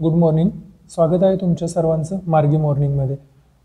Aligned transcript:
Good 0.00 0.14
morning 0.14 0.48
स्वागत 0.90 1.22
आहे 1.24 1.36
तुमच्या 1.36 1.66
सर्वांचं 1.68 2.18
मार्गी 2.26 2.56
मॉर्निंगमध्ये. 2.56 3.16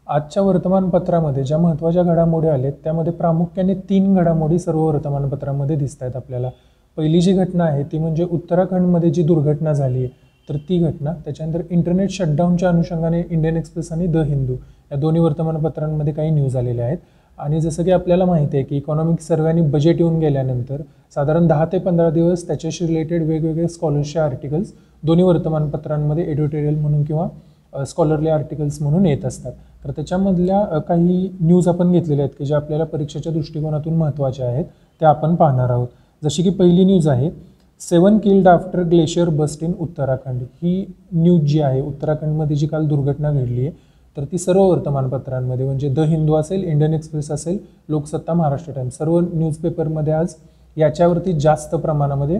आजच्या 0.08 0.44
वर्तमानपत्रामध्ये 0.44 1.44
ज्या 1.44 1.58
महत्त्वाच्या 1.58 2.04
घडामोडी 2.04 2.48
आहेत 2.48 2.74
त्यामध्ये 2.84 3.14
प्रामुख्याने 3.14 3.74
तीन 3.90 4.14
घडामोडी 4.16 4.60
सर्व 4.60 4.80
वर्तमानपत्रामध्ये 4.80 5.76
दिसत 5.76 6.04
आहेत 6.04 6.16
आपल्याला. 6.16 6.50
पहिली 6.98 7.22
जी 7.22 7.34
घटना 7.34 7.64
आहे 7.64 7.84
ती 7.92 7.98
म्हणजे 7.98 8.26
उत्तराखंडमध्ये 8.32 9.10
जी 9.10 9.24
दुर्घटना 9.24 9.74
झाली 9.74 9.98
आहे 9.98 10.10
तर 10.48 10.58
ती 10.70 10.78
घटना 10.80 11.14
त्याच्यानंतर 11.26 11.62
इंटरनेट 11.70 12.12
शटडाऊनच्या 12.12 12.70
अनुषंगाने 12.70 13.22
इंडियन 13.22 13.58
एक्सप्रेस 13.58 13.92
आणि 13.92 14.08
द 14.08 14.24
हिंदू 14.28 14.56
या 14.92 14.98
दोन्ही 14.98 15.22
वर्तमानपत्रांमध्ये 15.22 16.14
काही 16.14 16.30
न्यूज 16.30 16.56
आलेल्या 16.58 16.86
आहेत. 16.86 16.98
आणि 17.38 17.60
जसं 17.62 17.84
की 17.84 17.92
आपल्याला 17.92 18.26
माहिती 18.26 18.58
आहे 18.58 18.66
की 18.66 18.78
इकॉनॉमिक 18.78 19.20
सर्वे 19.22 19.62
बजेट 19.72 20.00
येऊन 20.00 20.18
गेल्यानंतर 20.20 20.82
साधारण 21.16 21.48
दहा 21.48 21.66
ते 21.72 21.78
पंधरा 21.80 22.10
दिवस 22.10 22.48
त्याच्याशी 22.48 22.88
रिलेटेड 22.88 23.24
वेगवेगळे 23.24 23.68
स्कॉलरशिप 23.68 24.22
आर्टिकल्स 24.22 24.72
दोन्ही 25.04 25.26
वर्तमानपत्रांमध्ये 25.26 26.24
एडिटोरियल 26.32 26.76
म्हणून 26.80 27.04
किंवा 27.04 27.86
स्कॉलरली 27.86 28.30
आर्टिकल्स 28.30 28.82
म्हणून 28.82 29.06
येत 29.06 29.26
असतात. 29.26 29.52
तर 29.84 29.92
त्याच्यामधल्या 29.92 30.80
काही 30.88 31.30
न्यूज 31.40 31.68
आपण 31.68 31.92
घेतलेल्या 31.92 32.26
आहेत 32.26 32.36
की 32.38 32.46
ज्या 32.46 32.58
आपल्याला 32.58 32.84
परीक्षेच्या 32.86 33.32
दृष्टिकोनातून 33.34 33.94
महत्त्वाच्या 33.98 34.48
आहेत 34.48 34.66
त्या 35.02 35.10
आपण 35.10 35.36
पाहणार 35.36 35.70
आहोत. 35.70 35.88
जशी 36.22 36.44
की 36.44 36.50
पहिली 36.50 36.84
न्यूज 36.86 37.08
आहे 37.08 37.30
seven 37.82 38.18
killed 38.24 38.48
after 38.48 38.82
glacier 38.82 39.30
burst 39.30 39.64
in 39.64 39.72
Uttarakhand. 39.80 40.42
He 40.62 40.86
news 41.14 41.42
जी 41.44 41.60
आहे 41.62 41.82
उत्तराखंडमध्ये 41.82 42.56
जी 42.56 42.68
काल 42.68 42.86
दुर्घटना 42.88 43.32
घडली 43.32 43.62
आहे 43.62 43.72
तर 44.18 44.24
ती 44.32 44.38
सर्व 44.38 44.62
वर्तमानपत्रांमध्ये 44.62 45.66
म्हणजे 45.66 45.90
द 45.90 46.00
हिंदू 46.00 46.34
असेल 46.36 46.64
इंडियन 46.64 46.94
एक्सप्रेस 46.94 47.32
असेल 47.32 47.58
लोकसत्ता 47.90 48.34
महाराष्ट्र 48.34 48.74
टाइम्स 48.74 48.98
सर्व 48.98 49.20
न्यूजपेपरमध्ये 49.20 50.14
आज 50.14 50.36
याच्यावरती 50.78 51.34
जास्त 51.34 51.76
प्रमाणामध्ये 51.76 52.40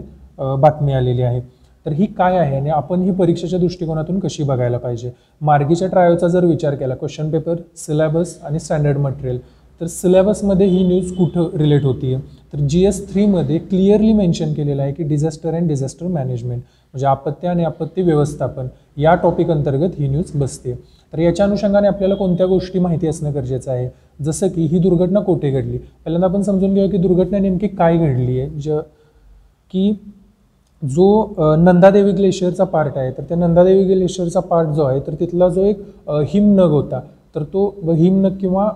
बातमी 0.58 0.92
आलेली 0.92 1.22
आहे. 1.22 1.40
तर 1.86 1.92
ही 1.92 2.06
काय 2.08 2.36
आहे 2.38 2.56
आणि 2.56 2.70
आपण 2.70 3.00
ही 3.02 3.10
परीक्षेच्या 3.10 3.58
दृष्टिकोनातून 3.58 4.18
कशी 4.18 4.42
बघायला 4.42 4.78
पाहिजे? 4.78 5.10
मार्गीच्या 5.40 5.88
ट्रायलचा 5.88 6.28
जर 6.28 6.44
विचार 6.44 6.74
केला 6.74 6.94
क्वेश्चन 6.94 7.30
पेपर 7.30 7.56
सिलेबस 7.76 8.38
आणि 8.42 8.58
स्टँडर्ड 8.58 8.98
मटेरियल 8.98 9.38
तर 9.80 9.86
सिलेबसमध्ये 9.86 10.66
ही 10.66 10.82
न्यूज 10.86 11.12
कुठं 11.12 11.48
रिलेट 11.58 11.84
होती 11.84 12.12
आहे 12.14 12.22
तर 12.52 12.58
जी 12.66 12.84
एस 12.86 13.06
थ्रीमध्ये 13.12 13.58
क्लिअरली 13.60 14.12
मेन्शन 14.12 14.52
केलेलं 14.52 14.82
आहे 14.82 14.92
की 14.92 15.02
डिझास्टर 15.02 15.54
अँड 15.54 15.68
डिझास्टर 15.68 16.06
मॅनेजमेंट 16.06 16.60
म्हणजे 16.60 17.06
आपत्ती 17.06 17.46
आणि 17.46 17.64
आपत्ती 17.64 18.02
व्यवस्थापन 18.02 18.66
या 18.96 19.14
टॉपिक 19.14 19.50
अंतर्गत 19.50 19.98
ही 19.98 20.08
न्यूज 20.08 20.30
बसते 20.34 20.74
तर 21.12 21.18
याच्या 21.18 21.46
अनुषंगाने 21.46 21.88
आपल्याला 21.88 22.14
कोणत्या 22.14 22.46
गोष्टी 22.46 22.78
माहिती 22.78 23.06
असणं 23.06 23.34
गरजेचं 23.34 23.70
आहे? 23.72 23.88
जसं 24.20 24.48
की 24.48 24.66
ही 24.66 24.78
दुर्घटना 24.78 25.20
कोठे 25.20 25.50
घडली? 25.50 25.78
पहिल्यांदा 25.78 26.26
आपण 26.26 26.42
समजून 26.42 26.74
घेऊया 26.74 26.90
की 26.90 26.96
दुर्घटना 26.98 27.38
नेमकी 27.38 27.68
काय 27.68 27.96
घडली 27.96 28.38
आहे 28.40 28.48
ज 28.60 28.78
की 29.72 29.92
जो 30.82 31.56
नंदादेवी 31.58 32.12
ग्लेशियरचा 32.12 32.64
पार्ट 32.64 32.96
आहे 32.98 33.10
तर 33.10 33.22
त्या 33.28 33.36
नंदादेवी 33.36 33.84
ग्लेशियरचा 33.84 34.40
पार्ट 34.40 34.68
जो 34.68 34.84
आहे 34.84 35.00
तर 35.00 35.14
तिथला 35.20 35.48
जो 35.48 35.64
एक 35.64 35.82
हिमनग 36.28 36.70
होता. 36.70 37.00
तर 37.34 37.42
तो 37.44 37.92
हिमनग 37.92 38.36
किंवा 38.40 38.68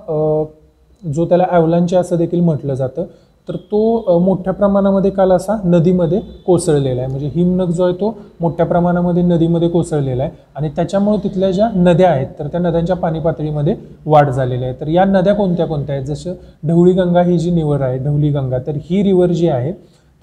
जो 1.03 1.25
त्याला 1.29 1.45
ॲवलांचे 1.51 1.97
असं 1.97 2.17
देखील 2.17 2.41
म्हटलं 2.41 2.75
जातं 2.75 3.05
तर 3.49 3.57
तो 3.73 4.19
मोठ्या 4.19 4.53
प्रमाणामध्ये 4.53 5.11
काल 5.11 5.33
असा 5.33 5.57
नदीमध्ये 5.65 6.21
कोसळलेला 6.47 7.01
आहे. 7.01 7.11
म्हणजे 7.11 7.31
हिमनग 7.35 7.71
जो 7.71 7.85
आहे 7.85 7.95
तो 8.01 8.15
मोठ्या 8.41 8.67
प्रमाणामध्ये 8.67 9.23
नदीमध्ये 9.23 9.69
कोसळलेला 9.69 10.23
आहे 10.23 10.33
आणि 10.57 10.69
त्याच्यामुळे 10.77 11.19
तिथल्या 11.25 11.51
ज्या 11.51 11.69
नद्या 11.75 12.11
आहेत 12.11 12.27
तर 12.39 12.47
त्या 12.47 12.61
नद्यांच्या 12.61 12.97
पाणी 12.97 13.21
पातळीमध्ये 13.21 13.75
वाढ 14.07 14.31
झालेली 14.31 14.65
आहे. 14.65 14.75
तर 14.81 14.89
या 14.89 15.05
नद्या 15.05 15.35
कोणत्या 15.35 15.67
कोणत्या 15.67 15.95
आहेत? 15.95 16.07
जसं 16.07 16.35
ढवळी 16.65 16.93
गंगा 16.93 17.23
ही 17.23 17.39
जी 17.39 17.51
निवर 17.51 17.81
आहे 17.81 17.99
ढवळी 17.99 18.31
गंगा 18.31 18.59
तर 18.67 18.79
ही 18.85 19.03
रिवर 19.03 19.33
जी 19.33 19.49
आहे 19.49 19.73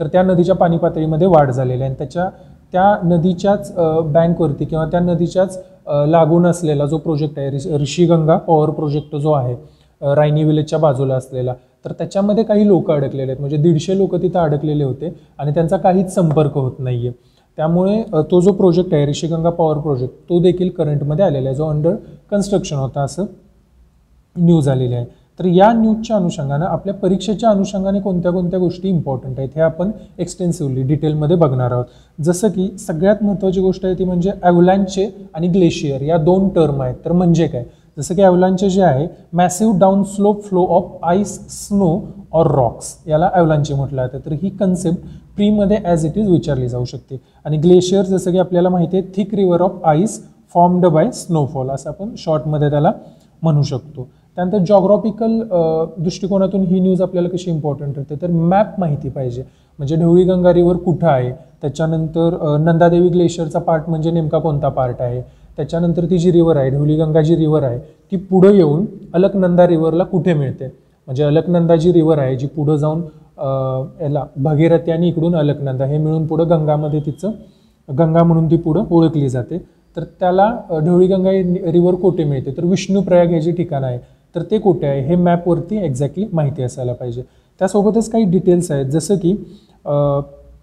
तर 0.03 0.07
त्या 0.11 0.21
नदीच्या 0.23 0.55
पाणी 0.55 0.77
पातळीमध्ये 0.77 1.27
वाढ 1.27 1.51
झालेली 1.51 1.81
आहे. 1.81 1.89
आणि 1.89 1.95
त्याच्या 1.97 2.29
त्या 2.73 2.95
नदीच्याच 3.05 3.71
बँकवरती 4.13 4.65
किंवा 4.65 4.85
त्या 4.91 4.99
नदीच्याच 4.99 5.57
लागून 6.07 6.45
असलेला 6.45 6.85
जो 6.85 6.97
प्रोजेक्ट 6.97 7.37
आहे 7.39 7.77
ऋषीगंगा 7.81 8.37
पॉवर 8.37 8.69
प्रोजेक्ट 8.69 9.15
जो 9.15 9.31
आहे 9.31 9.55
रायनी 10.15 10.43
विलेजच्या 10.43 10.79
बाजूला 10.79 11.15
असलेला 11.15 11.53
तर 11.85 11.91
त्याच्यामध्ये 11.91 12.43
काही 12.43 12.67
लोक 12.67 12.91
अडकलेले 12.91 13.31
आहेत. 13.31 13.39
म्हणजे 13.39 13.57
दीडशे 13.57 13.97
लोक 13.97 14.15
तिथं 14.21 14.39
अडकलेले 14.39 14.83
होते 14.83 15.13
आणि 15.39 15.53
त्यांचा 15.53 15.77
काहीच 15.77 16.13
संपर्क 16.15 16.57
होत 16.57 16.79
नाही 16.79 17.07
आहे 17.07 17.11
त्यामुळे 17.57 18.01
तो 18.31 18.39
जो 18.41 18.51
प्रोजेक्ट 18.53 18.93
आहे 18.93 19.05
ऋषीगंगा 19.07 19.49
पॉवर 19.49 19.77
प्रोजेक्ट 19.77 20.13
तो 20.29 20.39
देखील 20.41 20.69
करंटमध्ये 20.77 21.25
आलेला 21.25 21.49
आहे. 21.49 21.55
जो 21.57 21.65
अंडर 21.65 21.95
कन्स्ट्रक्शन 22.31 22.75
होता 22.75 23.01
असं 23.03 23.25
न्यूज 24.35 24.69
आलेली 24.69 24.95
आहे. 24.95 25.05
तर 25.39 25.45
या 25.45 25.71
न्यूजच्या 25.73 26.15
अनुषंगानं 26.15 26.65
आपल्या 26.65 26.93
परीक्षेच्या 26.93 27.49
अनुषंगाने 27.49 27.99
कोणत्या 27.99 28.31
कोणत्या 28.31 28.59
गोष्टी 28.59 28.89
इम्पॉर्टंट 28.89 29.39
आहेत 29.39 29.49
हे 29.55 29.61
आपण 29.61 29.91
एक्सटेन्सिव्हली 30.19 30.83
डिटेलमध्ये 30.83 31.35
बघणार 31.35 31.71
आहोत. 31.71 31.85
जसं 32.19 32.49
की 32.49 32.67
सगळ्यात 32.79 33.23
महत्त्वाची 33.23 33.61
गोष्ट 33.61 33.85
आहे 33.85 33.95
ती 33.99 34.03
म्हणजे 34.03 34.31
ॲव्हलॅन्चे 34.41 35.09
आणि 35.33 35.47
ग्लेशियर 35.47 36.01
या 36.01 36.17
दोन 36.17 36.47
टर्म 36.49 36.81
आहेत. 36.81 36.95
तर 37.05 37.11
म्हणजे 37.11 37.47
काय? 37.47 37.63
जसं 37.97 38.15
की 38.15 38.21
ॲव्हलांचे 38.21 38.69
जे 38.69 38.81
आहे 38.81 39.07
massive 39.33 39.77
down 39.79 40.03
slope 40.05 40.43
flow 40.43 40.65
of 40.67 41.03
ice 41.03 41.37
snow 41.49 41.99
or 42.33 42.47
rocks 42.51 42.95
याला 43.07 43.29
ॲव्हलांचे 43.33 43.73
म्हटलं 43.73 44.05
जातं. 44.05 44.19
तर 44.25 44.33
ही 44.41 44.49
कन्सेप्ट 44.49 45.07
प्रीमध्ये 45.35 45.77
ॲज 45.83 46.05
इट 46.05 46.17
इज 46.17 46.29
विचारली 46.29 46.69
जाऊ 46.69 46.85
शकते. 46.85 47.19
आणि 47.45 47.57
ग्लेशियर 47.57 48.05
जसं 48.05 48.31
की 48.31 48.39
आपल्याला 48.39 48.69
माहिती 48.69 48.97
आहे 48.97 49.11
thick 49.15 49.35
river 49.35 49.61
of 49.61 49.83
ice 49.85 50.19
formed 50.55 50.85
by 50.85 51.11
snowfall 51.11 51.69
असं 51.69 51.89
आपण 51.89 52.13
शॉर्टमध्ये 52.17 52.69
त्याला 52.69 52.91
म्हणू 53.41 53.63
शकतो. 53.63 54.07
त्यानंतर 54.37 54.57
जॉग्रॉफिकल 54.67 55.39
दृष्टिकोनातून 55.97 56.61
ही 56.67 56.79
न्यूज 56.79 57.01
आपल्याला 57.01 57.29
कशी 57.29 57.51
इम्पॉर्टंट 57.51 57.95
ठरते? 57.95 58.15
तर 58.21 58.31
मॅप 58.31 58.79
माहिती 58.79 59.09
पाहिजे. 59.09 59.43
म्हणजे 59.79 59.95
ढवळी 59.95 60.23
गंगा 60.23 60.51
कुठं 60.75 61.07
आहे? 61.07 61.31
त्याच्यानंतर 61.61 62.37
नंदादेवी 62.61 63.09
ग्लेशियरचा 63.09 63.59
पार्ट 63.59 63.89
म्हणजे 63.89 64.11
नेमका 64.11 64.39
कोणता 64.39 64.69
पार्ट 64.69 65.01
आहे? 65.01 65.21
त्याच्यानंतर 65.57 66.05
ती 66.09 66.17
जी 66.17 66.31
रिव्हर 66.31 66.57
आहे 66.57 66.69
ढवली 66.69 66.95
गंगा 66.97 67.21
जी 67.21 67.35
रिव्हर 67.35 67.63
आहे 67.63 67.79
ती 68.11 68.17
पुढं 68.29 68.53
येऊन 68.53 68.85
अलकनंदा 69.13 69.67
रिव्हरला 69.67 70.03
कुठे 70.03 70.33
मिळते? 70.33 70.65
म्हणजे 71.07 71.23
अलकनंदा 71.23 71.75
जी 71.75 71.91
रिव्हर 71.93 72.19
आहे 72.19 72.35
जी 72.37 72.47
पुढं 72.47 72.75
जाऊन 72.77 73.01
याला 74.01 74.23
भगीरथी 74.37 74.91
आणि 74.91 75.07
इकडून 75.07 75.35
अलकनंदा 75.35 75.85
हे 75.85 75.97
मिळून 75.97 76.25
पुढं 76.27 76.49
गंगामध्ये 76.49 76.99
तिचं 77.05 77.31
गंगा 77.89 78.23
म्हणून 78.23 78.49
ती 78.51 78.57
पुढं 78.57 78.85
ओळखली 78.89 79.29
जाते. 79.29 79.57
तर 79.97 80.03
त्याला 80.19 80.49
ढवळी 80.71 81.07
गंगा 81.07 81.31
रिव्हर 81.71 81.95
कोठे 81.95 82.23
मिळते? 82.23 82.51
तर 82.57 82.65
विष्णुप्रयाग 82.65 83.27
हे 83.27 83.41
जे 83.41 83.51
ठिकाण 83.51 83.83
आहे 83.83 83.97
तर 84.35 84.43
ते 84.51 84.57
कुठे 84.59 84.87
आहे 84.87 85.01
हे 85.07 85.15
मॅपवरती 85.15 85.77
एक्झॅक्टली 85.85 86.25
माहिती 86.33 86.63
असायला 86.63 86.93
पाहिजे. 86.93 87.21
त्यासोबतच 87.59 88.09
काही 88.09 88.23
डिटेल्स 88.23 88.71
आहेत. 88.71 88.85
जसं 88.85 89.15
की 89.15 89.35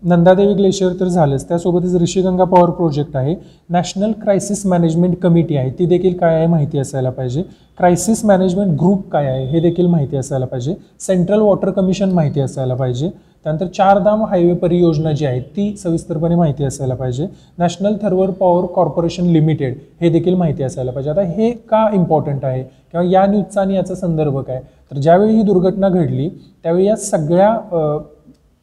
नंदादेवी 0.03 0.55
ग्लेशियर 0.55 0.93
तर 1.01 1.09
झालंच. 1.09 1.49
त्यासोबतच 1.49 1.95
ऋषीगंगा 2.03 2.45
पॉवर 2.45 2.71
प्रोजेक्ट 2.71 3.17
आहे. 3.17 3.35
नॅशनल 3.71 4.13
क्रायसिस 4.23 4.65
मॅनेजमेंट 4.67 5.17
कमिटी 5.23 5.57
आहे. 5.57 5.71
ती 5.71 5.87
देखील 5.87 6.17
काय 6.19 6.37
आहे 6.37 6.47
माहिती 6.47 6.79
असायला 6.79 7.11
पाहिजे. 7.11 7.43
क्रायसिस 7.79 8.25
मॅनेजमेंट 8.25 8.79
ग्रुप 8.81 9.09
काय 9.11 9.27
आहे 9.27 9.45
हे 9.47 9.61
देखील 9.61 9.87
माहिती 9.87 10.17
असायला 10.17 10.47
पाहिजे. 10.47 10.75
सेंट्रल 11.01 11.41
वॉटर 11.41 11.71
कमिशन 11.71 12.13
माहिती 12.13 12.41
असायला 12.41 12.75
पाहिजे. 12.75 13.11
त्यानंतर 13.45 13.67
चारधाम 13.67 14.25
हायवे 14.25 14.55
परियोजना 14.55 15.13
जी 15.13 15.27
आहे 15.27 15.41
ती 15.57 15.77
सविस्तरपणे 15.77 16.35
माहिती 16.37 16.65
असायला 16.65 16.95
पाहिजे. 16.95 17.27
National 17.59 17.97
Thermal 18.03 18.31
Power 18.31 18.67
Corporation 18.75 19.27
Limited 19.27 19.77
हे 20.01 20.09
देखील 20.09 20.35
माहिती 20.35 20.63
असायला 20.63 20.91
पाहिजे. 20.91 21.11
आता 21.11 21.23
हे 21.23 21.51
का 21.71 21.89
इम्पॉर्टंट 21.95 22.45
आहे? 22.45 22.63
किंवा 22.63 23.07
या 23.11 23.25
न्यूजचा 23.27 23.61
आणि 23.61 23.75
याचा 23.77 23.95
संदर्भ 23.95 24.39
काय? 24.39 24.61
तर 24.91 24.99
ज्यावेळी 24.99 25.35
ही 25.35 25.43
दुर्घटना 25.43 25.89
घडली 25.89 26.29
त्यावेळी 26.63 26.87
या 26.87 26.97
सगळ्या 26.97 27.51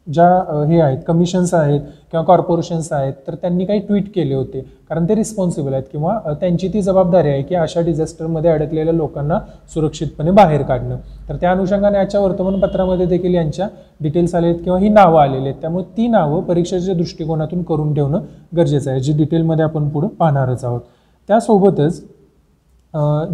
ज्या 0.07 0.66
हे 0.68 0.79
आहेत 0.81 0.97
कमिशन्स 1.07 1.53
आहेत 1.53 1.81
किंवा 2.12 2.23
कॉर्पोरेशन्स 2.25 2.91
आहेत 2.94 3.13
तर 3.28 3.35
त्यांनी 3.35 3.66
काही 3.66 3.79
ट्विट 3.79 4.12
केले 4.16 4.34
होते. 4.35 4.59
कारण 4.90 5.06
ते 5.09 5.16
रिस्पॉन्सिबल 5.16 5.73
आहेत 5.73 5.84
किंवा 5.91 6.34
त्यांची 6.41 6.68
ती 6.73 6.81
जबाबदारी 6.81 7.29
आहे 7.29 7.41
की 7.44 7.56
अशा 7.56 7.81
डिझास्टरमध्ये 7.81 8.51
अडकलेल्या 8.51 8.94
लोकांना 8.94 9.40
सुरक्षितपणे 9.73 10.31
बाहेर 10.31 10.62
काढणं. 10.62 10.97
तर 11.29 11.35
त्या 11.35 11.51
अनुषंगाने 11.51 11.97
याच्या 11.97 12.22
वर्तमानपत्रामध्ये 12.22 13.06
देखील 13.06 13.35
यांच्या 13.35 13.67
डिटेल्स 14.01 14.35
आले 14.35 14.47
आहेत 14.47 14.59
किंवा 14.63 14.79
ही 14.79 14.90
नावं 14.90 15.22
आलेली 15.22 15.44
आहेत. 15.44 15.62
त्यामुळे 15.62 15.84
ती 15.97 16.07
नावं 16.07 16.44
परीक्षेच्या 16.44 16.96
दृष्टिकोनातून 16.96 17.63
करून 17.63 17.94
ठेवणं 17.94 18.22
गरजेचं 18.57 18.91
आहे 18.91 19.00
जी 19.00 19.13
डिटेलमध्ये 19.17 19.66
आपण 19.66 19.90
पुढं 19.90 20.07
पाहणारच 20.09 20.63
आहोत. 20.66 20.81
त्यासोबतच 21.29 22.03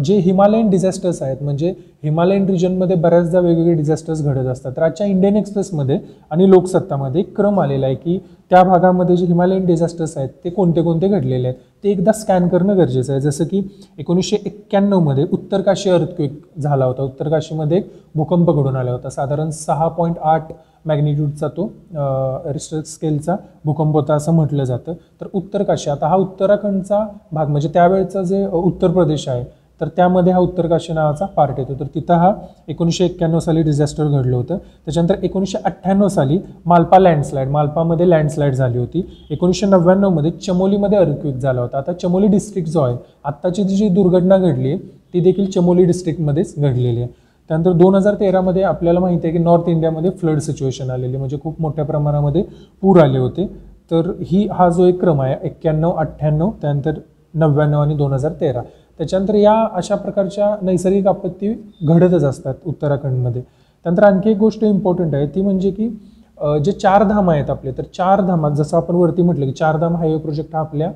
जे 0.04 0.16
हिमालयन 0.16 0.70
डिझास्टर्स 0.70 1.20
आहेत 1.22 1.42
म्हणजे 1.42 1.72
हिमालयन 2.04 2.46
रिजनमध्ये 2.48 2.96
बऱ्याचदा 2.96 3.40
वेगवेगळे 3.40 3.74
डिझास्टर्स 3.74 4.22
घडत 4.22 4.46
असतात. 4.46 4.72
तर 4.76 4.82
आजच्या 4.82 5.06
इंडियन 5.06 5.36
एक्सप्रेसमध्ये 5.36 5.98
आणि 6.30 6.48
लोकसत्तामध्ये 6.50 7.20
एक 7.20 7.36
क्रम 7.36 7.60
आलेला 7.60 7.86
आहे 7.86 7.94
की 7.94 8.18
त्या 8.50 8.62
भागामध्ये 8.62 9.16
जे 9.16 9.26
हिमालयन 9.26 9.64
डिझास्टर्स 9.66 10.16
आहेत 10.16 10.28
ते 10.44 10.50
कोणते 10.50 10.82
कोणते 10.82 11.08
घडलेले 11.08 11.48
आहेत 11.48 11.58
ते 11.84 11.90
एकदा 11.90 12.12
स्कॅन 12.12 12.48
करणं 12.48 12.76
गरजेचं 12.78 13.12
आहे. 13.12 13.20
जसं 13.20 13.44
की 13.44 13.62
एकोणीसशे 13.98 14.36
एक्क्याण्णवमध्ये 14.46 15.24
उत्तर 15.32 15.60
काशी 15.60 15.90
अर्थक्वेक 15.90 16.40
झाला 16.60 16.84
होता. 16.84 17.02
उत्तरकाशीमध्ये 17.02 17.76
एक 17.78 17.90
भूकंप 18.14 18.50
घडून 18.50 18.76
आला 18.76 18.92
होता. 18.92 19.08
साधारण 19.10 19.50
सहा 19.50 19.88
पॉईंट 19.88 20.18
आठ 20.22 20.52
मॅग्निट्यूडचा 20.86 21.48
तो 21.48 21.66
रिस्टर 22.52 22.80
स्केलचा 22.86 23.36
भूकंप 23.64 23.94
होता 23.96 24.14
असं 24.14 24.32
म्हटलं 24.32 24.64
जातं. 24.64 24.94
तर 25.20 25.26
उत्तरकाशी 25.34 25.90
आता 25.90 26.08
हा 26.08 26.16
उत्तराखंडचा 26.16 27.06
भाग 27.32 27.48
म्हणजे 27.48 27.68
त्यावेळचा 27.74 28.22
जे 28.22 28.46
उत्तर 28.46 28.90
प्रदेश 28.90 29.28
आहे 29.28 29.44
तर 29.80 29.88
त्यामध्ये 29.96 30.32
हा 30.32 30.38
उत्तरकाशी 30.38 30.92
नावाचा 30.92 31.26
पार्ट 31.26 31.58
येतो. 31.58 31.74
तर 31.80 31.86
तिथं 31.94 32.14
हा 32.14 32.32
एकोणीसशे 32.68 33.04
एक्क्याण्णव 33.04 33.38
साली 33.38 33.62
डिझास्टर 33.62 34.04
घडलं 34.04 34.36
होतं. 34.36 34.56
त्याच्यानंतर 34.56 35.22
एकोणीसशे 35.22 35.58
अठ्ठ्याण्णव 35.64 36.08
साली 36.08 36.38
मालपा 36.66 36.98
लँडस्लाईड 36.98 37.48
मालपामध्ये 37.48 38.08
लँडस्लाईड 38.10 38.54
झाली 38.54 38.78
होती. 38.78 39.02
एकोणीसशे 39.30 39.66
नव्याण्णवमध्ये 39.66 40.30
चमोलीमध्ये 40.46 40.98
अर्थक्विक 40.98 41.36
झाला 41.36 41.60
होता. 41.60 41.78
आता 41.78 41.92
चमोली 41.92 42.26
डिस्ट्रिक्ट 42.26 42.70
जो 42.70 42.80
आहे 42.80 42.96
आत्ताची 43.24 43.64
जी 43.64 43.76
जी 43.76 43.88
दुर्घटना 43.88 44.38
घडली 44.38 44.68
आहे 44.68 44.78
ती 45.14 45.20
देखील 45.20 45.50
चमोली 45.50 45.84
डिस्ट्रिक्टमध्येच 45.84 46.54
घडलेली 46.58 47.00
आहे. 47.00 47.08
त्यानंतर 47.50 47.72
दोन 47.72 47.94
हजार 47.94 48.14
तेरामध्ये 48.20 48.62
आपल्याला 48.62 49.00
माहिती 49.00 49.26
आहे 49.26 49.36
की 49.36 49.42
नॉर्थ 49.44 49.68
इंडियामध्ये 49.68 50.10
फ्लड 50.20 50.38
सिच्युएशन 50.38 50.90
आलेली 50.90 51.16
म्हणजे 51.16 51.36
खूप 51.42 51.60
मोठ्या 51.60 51.84
प्रमाणामध्ये 51.84 52.42
पूर 52.82 53.00
आले 53.00 53.18
होते. 53.18 53.46
तर 53.90 54.10
ही 54.26 54.46
हा 54.52 54.68
जो 54.68 54.84
एक 54.86 55.00
क्रम 55.00 55.20
आहे 55.22 55.34
एक्क्याण्णव 55.42 55.90
अठ्ठ्याण्णव 55.92 56.50
त्यानंतर 56.62 56.98
नव्याण्णव 57.34 57.80
आणि 57.80 57.94
दोन 57.94 58.12
हजार 58.12 58.32
तेरा. 58.40 58.60
त्याच्यानंतर 58.98 59.34
या 59.34 59.54
अशा 59.74 59.94
प्रकारच्या 59.96 60.54
नैसर्गिक 60.62 61.06
आपत्ती 61.06 61.52
घडतच 61.82 62.24
असतात 62.24 62.54
उत्तराखंडमध्ये. 62.66 63.42
त्यानंतर 63.42 64.02
आणखी 64.02 64.30
एक 64.30 64.36
गोष्ट 64.38 64.64
इम्पॉर्टंट 64.64 65.14
आहे 65.14 65.26
ती 65.34 65.40
म्हणजे 65.40 65.70
की 65.70 65.88
जे 66.64 66.72
चार 66.72 67.02
धाम 67.04 67.30
आहेत 67.30 67.50
आपले 67.50 67.72
तर 67.72 67.82
चार 67.94 68.20
धामात 68.20 68.52
जसं 68.52 68.76
आपण 68.76 68.94
वरती 68.94 69.22
म्हटलं 69.22 69.46
की 69.46 69.52
चार 69.52 69.76
धाम 69.78 69.96
हायवे 69.96 70.18
प्रोजेक्ट 70.18 70.54
हा 70.54 70.60
आपल्या 70.60 70.90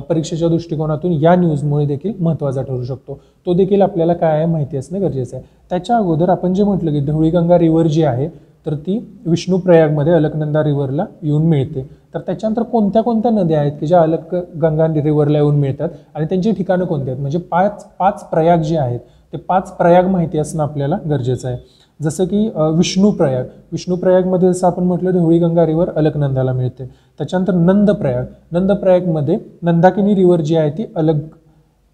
परीक्षेच्या 0.00 0.48
दृष्टिकोनातून 0.48 1.12
या 1.12 1.34
न्यूजमुळे 1.36 1.86
देखील 1.86 2.12
महत्त्वाचा 2.20 2.62
ठरू 2.62 2.84
शकतो. 2.84 3.18
तो 3.46 3.54
देखील 3.54 3.82
आपल्याला 3.82 4.14
काय 4.14 4.36
आहे 4.36 4.46
माहिती 4.46 4.76
असणं 4.76 5.00
गरजेचं 5.00 5.36
आहे. 5.36 5.44
त्याच्या 5.70 5.96
अगोदर 5.96 6.28
आपण 6.28 6.54
जे 6.54 6.64
म्हटलं 6.64 6.92
की 6.92 7.00
धवळीगंगा 7.00 7.58
रिव्हर 7.58 7.86
जी 7.86 8.02
आहे 8.02 8.28
तर 8.66 8.74
ती 8.76 8.98
विष्णुप्रयागमध्ये 9.26 10.12
अलकनंदा 10.12 10.62
रिव्हरला 10.64 11.04
येऊन 11.22 11.46
मिळते. 11.48 11.86
तर 12.14 12.20
त्याच्यानंतर 12.20 12.62
कोणत्या 12.62 13.02
कोणत्या 13.02 13.30
नद्या 13.30 13.60
आहेत 13.60 13.72
की 13.80 13.86
ज्या 13.86 14.00
अलक 14.02 14.34
गंगा 14.62 14.86
रिव्हरला 14.94 15.38
येऊन 15.38 15.58
मिळतात? 15.60 15.88
आणि 16.14 16.26
त्यांची 16.26 16.52
ठिकाणं 16.52 16.84
कोणती 16.84 17.10
आहेत? 17.10 17.20
म्हणजे 17.20 17.38
पाच 17.50 17.84
पाच 17.98 18.24
प्रयाग 18.30 18.62
जे 18.62 18.76
आहेत 18.78 19.00
ते 19.32 19.36
पाच 19.38 19.70
प्रयाग 19.76 20.06
माहिती 20.10 20.38
असणं 20.38 20.62
आपल्याला 20.62 20.98
गरजेचं 21.10 21.48
आहे. 21.48 21.56
जसं 22.00 22.24
की 22.24 22.48
विष्णुप्रयाग 22.76 23.44
विष्णुप्रयागमध्ये 23.72 24.52
जसं 24.52 24.66
आपण 24.66 24.84
म्हटलं 24.84 25.10
धवळी 25.12 25.38
गंगा 25.38 25.66
रिव्हर 25.66 25.90
अलकनंदाला 25.96 26.52
मिळते. 26.52 26.84
त्याच्यानंतर 27.18 27.54
नंदप्रयाग 27.54 28.24
नंदप्रयागमध्ये 28.52 29.38
नंदाकिनी 29.62 30.14
रिव्हर 30.14 30.40
जी 30.40 30.56
आहे 30.56 30.70
ती 30.70 30.84
अलग 30.96 31.18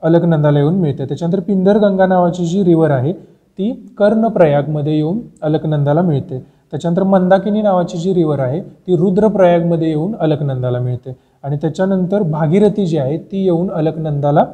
अलकनंदाला 0.02 0.58
येऊन 0.58 0.74
मिळते. 0.74 1.04
त्याच्यानंतर 1.04 1.40
पिंदर 1.40 1.78
गंगा 1.78 2.06
नावाची 2.06 2.46
जी 2.46 2.64
रिव्हर 2.64 2.90
आहे 2.90 3.12
ती 3.58 3.70
कर्णप्रयागमध्ये 3.98 4.96
येऊन 4.96 5.18
अलकनंदाला 5.42 6.02
मिळते. 6.02 6.42
त्याच्यानंतर 6.72 7.02
मंदाकिनी 7.02 7.62
नावाची 7.62 7.98
जी 7.98 8.12
रिव्हर 8.14 8.38
आहे 8.40 8.60
ती 8.60 8.96
रुद्रप्रयागमध्ये 8.96 9.88
येऊन 9.88 10.14
अलकनंदाला 10.20 10.78
मिळते. 10.80 11.16
आणि 11.44 11.56
त्याच्यानंतर 11.62 12.22
भागीरथी 12.22 12.86
जी 12.86 12.98
आहे 12.98 13.16
ती 13.32 13.42
येऊन 13.44 13.70
अलकनंदाला 13.70 14.44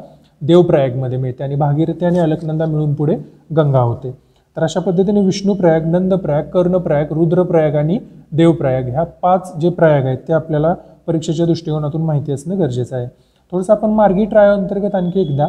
देवप्रयागमध्ये 0.43 1.19
मिळते. 1.19 1.45
आणि 1.45 1.55
भागीरथी 1.55 2.05
आणि 2.05 2.19
अलकनंदा 2.19 2.67
मिळून 2.67 2.95
पुढे 2.95 3.17
गंगा 3.57 3.81
होते. 3.81 4.11
तर 4.57 4.63
अशा 4.63 4.81
पद्धतीने 4.81 5.21
विष्णुप्रयाग 5.21 5.87
नंदप्रयाग 5.87 6.45
कर्णप्रयाग 6.53 7.13
रुद्रप्रयाग 7.13 7.75
आणि 7.77 7.99
देवप्रयाग 8.33 8.89
ह्या 8.89 9.05
पाच 9.23 9.53
जे 9.61 9.69
प्रयाग 9.71 10.07
आहेत 10.07 10.19
ते 10.29 10.33
आपल्याला 10.33 10.75
परीक्षेच्या 11.07 11.47
दृष्टिकोनातून 11.47 12.03
माहिती 12.03 12.33
असणं 12.33 12.59
गरजेचं 12.59 12.97
आहे. 12.97 13.07
थोडंसं 13.53 13.73
आपण 13.73 13.91
मार्गी 13.91 14.25
ट्राय 14.25 14.49
अंतर्गत 14.49 14.95
आणखी 14.95 15.21
एकदा 15.21 15.47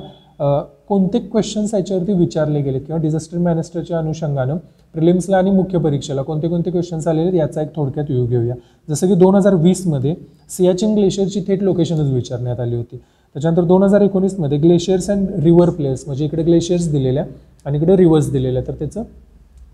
कोणते 0.89 1.19
क्वेश्चन्स 1.19 1.73
याच्यावरती 1.73 2.13
विचारले 2.13 2.61
गेले 2.61 2.79
किंवा 2.79 3.01
डिझास्टर 3.01 3.37
मॅनेजरच्या 3.37 3.97
अनुषंगानं 3.97 4.57
प्रिलिम्सला 4.95 5.37
आणि 5.37 5.51
मुख्य 5.51 5.77
परीक्षेला 5.79 6.21
कोणते 6.21 6.47
कोणते 6.47 6.71
क्वेश्चन्स 6.71 7.07
आलेले 7.07 7.27
आहेत 7.27 7.39
याचा 7.39 7.61
एक 7.61 7.75
थोडक्यात 7.75 8.05
व्ह्यू 8.09 8.25
घेऊया. 8.25 8.55
जसं 8.87 9.07
की 9.07 9.15
दोन 9.15 9.35
हजार 9.35 9.55
वीसमध्ये 9.55 10.15
सियाचिन 10.49 10.95
ग्लेशियरची 10.95 11.41
थेट 11.47 11.63
लोकेशनच 11.63 12.11
विचारण्यात 12.13 12.59
आली 12.59 12.75
होती. 12.75 12.97
त्याच्यानंतर 13.35 13.63
दोन 13.63 13.83
हजार 13.83 14.01
एकोणीसमध्ये 14.01 14.57
ग्लेशियर्स 14.57 15.09
अँड 15.09 15.27
रिव्हर 15.43 15.69
प्लेयर्स 15.69 16.03
म्हणजे 16.05 16.25
इकडे 16.25 16.43
ग्लेशियर्स 16.43 16.91
दिलेल्या 16.91 17.25
आणि 17.65 17.77
इकडे 17.77 17.97
रिव्हर्स 17.97 18.31
दिलेल्या 18.31 18.61
तर 18.67 18.73
त्याचं 18.79 19.03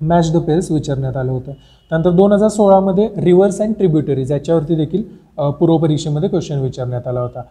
मॅच 0.01 0.31
द 0.33 0.37
पेअर्स 0.37 0.71
विचारण्यात 0.71 1.17
आलं 1.17 1.31
होतं. 1.31 1.51
त्यानंतर 1.91 2.11
दोन 2.11 2.31
हजार 2.31 2.49
सोळामध्ये 2.49 3.09
रिव्हर्स 3.17 3.61
अँड 3.61 3.75
ट्रिब्युटरीज 3.77 4.31
याच्यावरती 4.31 4.75
देखील 4.75 5.01
पूर्व 5.01 5.51
पूर्वपरीक्षेमध्ये 5.51 6.29
क्वेश्चन 6.29 6.59
विचारण्यात 6.59 7.07
आला 7.07 7.21
होता. 7.21 7.41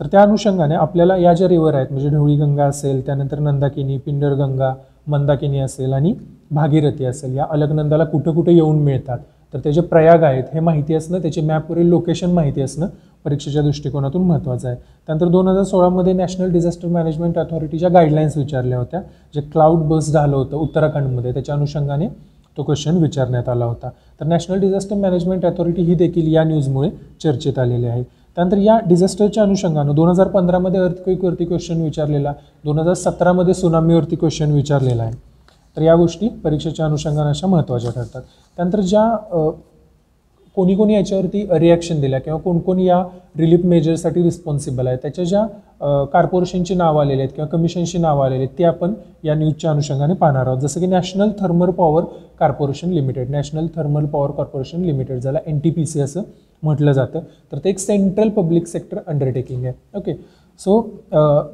तर 0.00 0.06
त्या 0.06 0.22
अनुषंगाने 0.22 0.74
आपल्याला 0.74 1.16
या 1.16 1.32
ज्या 1.34 1.48
रिव्हर 1.48 1.74
आहेत 1.74 1.86
म्हणजे 1.90 2.08
ढवळी 2.08 2.36
गंगा 2.36 2.64
असेल 2.64 3.04
त्यानंतर 3.06 3.38
नंदाकिनी 3.38 3.96
पिंडरगंगा 3.98 4.72
मंदाकिनी 5.06 5.58
असेल 5.58 5.92
आणि 5.92 6.14
भागीरथी 6.50 7.04
असेल 7.04 7.36
या 7.36 7.46
अलकनंदाला 7.50 8.04
कुठं 8.04 8.34
कुठं 8.34 8.52
येऊन 8.52 8.78
मिळतात. 8.78 9.18
तर 9.54 9.58
त्याचे 9.58 9.80
प्रयाग 9.80 10.22
आहेत 10.22 10.44
हे 10.54 10.60
माहिती 10.60 10.94
असणं 10.94 11.22
त्याचे 11.22 11.40
मॅपवरील 11.40 11.88
लोकेशन 11.88 12.30
माहिती 12.30 12.62
असणं 12.62 12.86
परीक्षेच्या 13.24 13.62
दृष्टिकोनातून 13.62 14.22
महत्त्वाचं 14.22 14.68
आहे. 14.68 14.76
त्यानंतर 15.06 15.28
दोन 15.28 15.48
हजार 15.48 15.62
सोळामध्ये 15.62 16.12
नॅशनल 16.12 16.52
डिझास्टर 16.52 16.88
मॅनेजमेंट 16.88 17.38
अथॉरिटीच्या 17.38 17.88
गाईडलाईन्स 17.88 18.36
विचारल्या 18.36 18.78
होत्या 18.78 19.00
जे 19.34 19.40
क्लाउड 19.42 19.82
बस 19.88 20.10
झालं 20.10 20.36
होतं 20.36 20.56
उत्तराखंडमध्ये. 20.56 21.32
त्याच्या 21.32 21.54
अनुषंगाने 21.54 22.08
तो 22.56 22.62
क्वेश्चन 22.62 22.96
विचारण्यात 22.96 23.48
आला 23.48 23.64
होता. 23.64 23.88
तर 24.20 24.26
नॅशनल 24.26 24.60
डिझास्टर 24.60 24.96
मॅनेजमेंट 24.96 25.46
अथॉरिटी 25.46 25.82
ही 25.82 25.94
देखील 25.94 26.32
या 26.34 26.44
न्यूजमुळे 26.44 26.90
चर्चेत 27.22 27.58
आलेली 27.58 27.86
आहे. 27.86 28.02
त्यानंतर 28.36 28.56
या 28.56 28.78
डिझास्टरच्या 28.86 29.42
अनुषंगानं 29.42 29.94
दोन 29.94 30.08
हजार 30.08 30.28
पंधरामध्ये 30.28 30.80
अर्थक्वेकवरती 30.80 31.44
क्वेश्चन 31.44 31.80
विचारलेला 31.82 32.32
दोन 32.64 32.78
हजार 32.78 32.94
सतरामध्ये 32.94 33.54
सुनामीवरती 33.54 34.16
क्वेश्चन 34.16 34.52
विचारलेला 34.52 35.02
आहे. 35.02 35.12
तर 35.76 35.82
या 35.82 35.94
गोष्टी 35.94 36.28
परीक्षेच्या 36.28 36.86
अनुषंगाने 36.86 37.30
अशा 37.30 37.46
महत्त्वाच्या 37.46 37.90
ठरतात. 37.90 38.22
त्यानंतर 38.56 38.80
ज्या 38.80 39.02
कोणी 40.58 40.74
कोणी 40.74 40.94
याच्यावरती 40.94 41.44
रिॲक्शन 41.58 42.00
दिल्या 42.00 42.18
किंवा 42.20 42.38
कोण 42.40 42.58
कोण 42.58 42.78
या 42.80 43.02
रिलीफ 43.38 43.64
मेजरसाठी 43.64 44.22
रिस्पॉन्सिबल 44.22 44.86
आहे 44.86 44.96
त्याच्या 45.02 45.24
ज्या 45.24 45.44
कॉर्पोरेशनची 46.12 46.74
नावं 46.74 47.00
आलेली 47.00 47.20
आहेत 47.20 47.32
किंवा 47.34 47.46
कमिशनची 47.48 47.98
नावं 47.98 48.24
आलेली 48.24 48.42
आहेत 48.44 48.58
ते 48.58 48.64
आपण 48.64 48.94
या 49.24 49.34
न्यूजच्या 49.34 49.70
अनुषंगाने 49.70 50.14
पाहणार 50.14 50.46
आहोत. 50.46 50.58
जसं 50.60 50.80
की 50.80 50.86
National 50.86 51.30
Thermal 51.40 51.70
Power 51.70 52.04
Corporation 52.40 52.92
Limited 52.92 53.30
National 53.30 53.66
Thermal 53.76 54.06
Power 54.06 54.30
Corporation 54.30 54.82
Limited 54.84 55.20
ज्याला 55.20 55.38
एन 55.46 55.58
टी 55.58 55.70
पी 55.70 55.84
सी 55.86 56.00
असं 56.00 56.22
म्हटलं 56.62 56.92
जातं. 56.92 57.20
तर 57.52 57.58
ते 57.64 57.70
एक 57.70 57.78
सेंट्रल 57.78 58.28
पब्लिक 58.36 58.66
सेक्टर 58.66 58.98
अंडरटेकिंग 59.06 59.64
आहे. 59.64 59.74
ओके 59.96 60.14
सो 60.60 60.80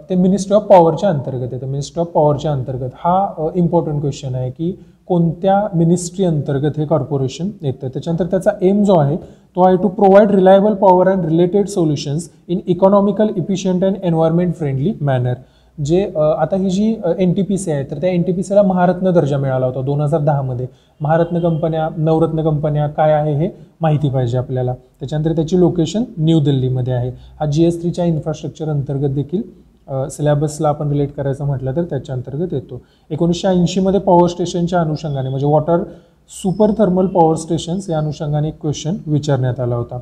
ते 0.09 0.15
मिनिस्ट्री 0.15 0.57
ऑफ 0.57 0.67
पॉवरच्या 0.69 1.09
अंतर्गत 1.09 1.53
येतं 1.53 1.67
मिनिस्ट्री 1.67 2.01
ऑफ 2.01 2.07
पॉवरच्या 2.13 2.53
अंतर्गत 2.53 2.91
हा 2.99 3.51
इम्पॉर्टंट 3.55 4.01
क्वेश्चन 4.01 4.35
आहे 4.35 4.51
की 4.51 4.75
कोणत्या 5.09 5.61
मिनिस्ट्री 5.75 6.25
अंतर्गत 6.25 6.79
हे 6.79 6.85
कॉर्पोरेशन 6.87 7.49
येतं 7.63 7.89
त्याच्यानंतर 7.89 8.27
त्याचा 8.27 8.51
एम 8.63 8.83
जो 8.85 8.99
आहे 8.99 9.17
तो 9.57 9.63
आहे 9.63 9.77
to 9.77 9.89
provide 9.89 10.31
reliable 10.31 10.75
power 10.75 11.09
and 11.09 11.25
related 11.25 11.67
solutions 11.69 12.29
in 12.49 12.61
economical 12.67 13.29
efficient 13.37 13.85
and 13.85 13.97
environment 14.03 14.55
friendly 14.55 14.93
manner 15.01 15.35
जे 15.79 16.03
आता 16.17 16.57
ही 16.57 16.71
जी 16.71 16.95
एन 17.19 17.33
टी 17.33 17.43
पी 17.43 17.57
सी 17.59 17.71
आहे 17.71 17.85
तर 17.91 18.01
त्या 18.01 18.11
एन 18.11 18.23
टी 18.23 18.33
पी 18.33 18.43
सीला 18.43 18.63
महारत्न 18.63 19.11
दर्जा 19.13 19.39
मिळाला 19.39 19.67
होता 19.67 19.81
दोन 19.83 20.01
हजार 20.01 20.21
दहामध्ये 20.21 20.67
महारत्न 21.01 21.41
कंपन्या 21.41 21.89
नवरत्न 21.97 22.43
कंपन्या 22.45 22.87
काय 22.89 23.13
आहे 23.13 23.35
हे 23.37 23.49
माहिती 23.81 24.09
पाहिजे 24.09 24.39
आपल्याला. 24.39 24.75
त्याच्यानंतर 25.01 25.33
त्याची 25.37 25.59
लोकेशन 25.61 26.05
न्यू 26.19 26.41
दिल्लीमध्ये 26.41 26.93
आहे. 26.95 27.11
हा 27.41 27.47
जी 27.47 27.65
एस 27.65 27.81
थ्रीच्या 27.81 28.05
इन्फ्रास्ट्रक्चर 28.05 28.69
अंतर्गत 28.69 29.15
देखील 29.15 29.43
सिलेबसला 29.89 30.69
आपण 30.69 30.91
रिलेट 30.91 31.15
करायचं 31.17 31.45
म्हटलं 31.45 31.77
तर 31.77 31.83
त्याच्या 31.83 32.15
अंतर्गत 32.15 32.53
येतो. 32.53 32.81
एकोणीसशे 33.11 33.49
ऐंशीमध्ये 33.49 34.01
पॉवर 34.01 34.29
स्टेशनच्या 34.29 34.81
अनुषंगाने 34.81 35.29
म्हणजे 35.29 35.47
water 35.47 35.83
super 36.31 36.71
thermal 36.79 37.07
power 37.07 37.37
stations 37.37 37.89
या 37.91 37.99
अनुषंगाने 37.99 38.49
एक 38.49 38.61
क्वेश्चन 38.61 38.97
विचारण्यात 39.07 39.61
आला 39.61 39.77
होता. 39.77 39.99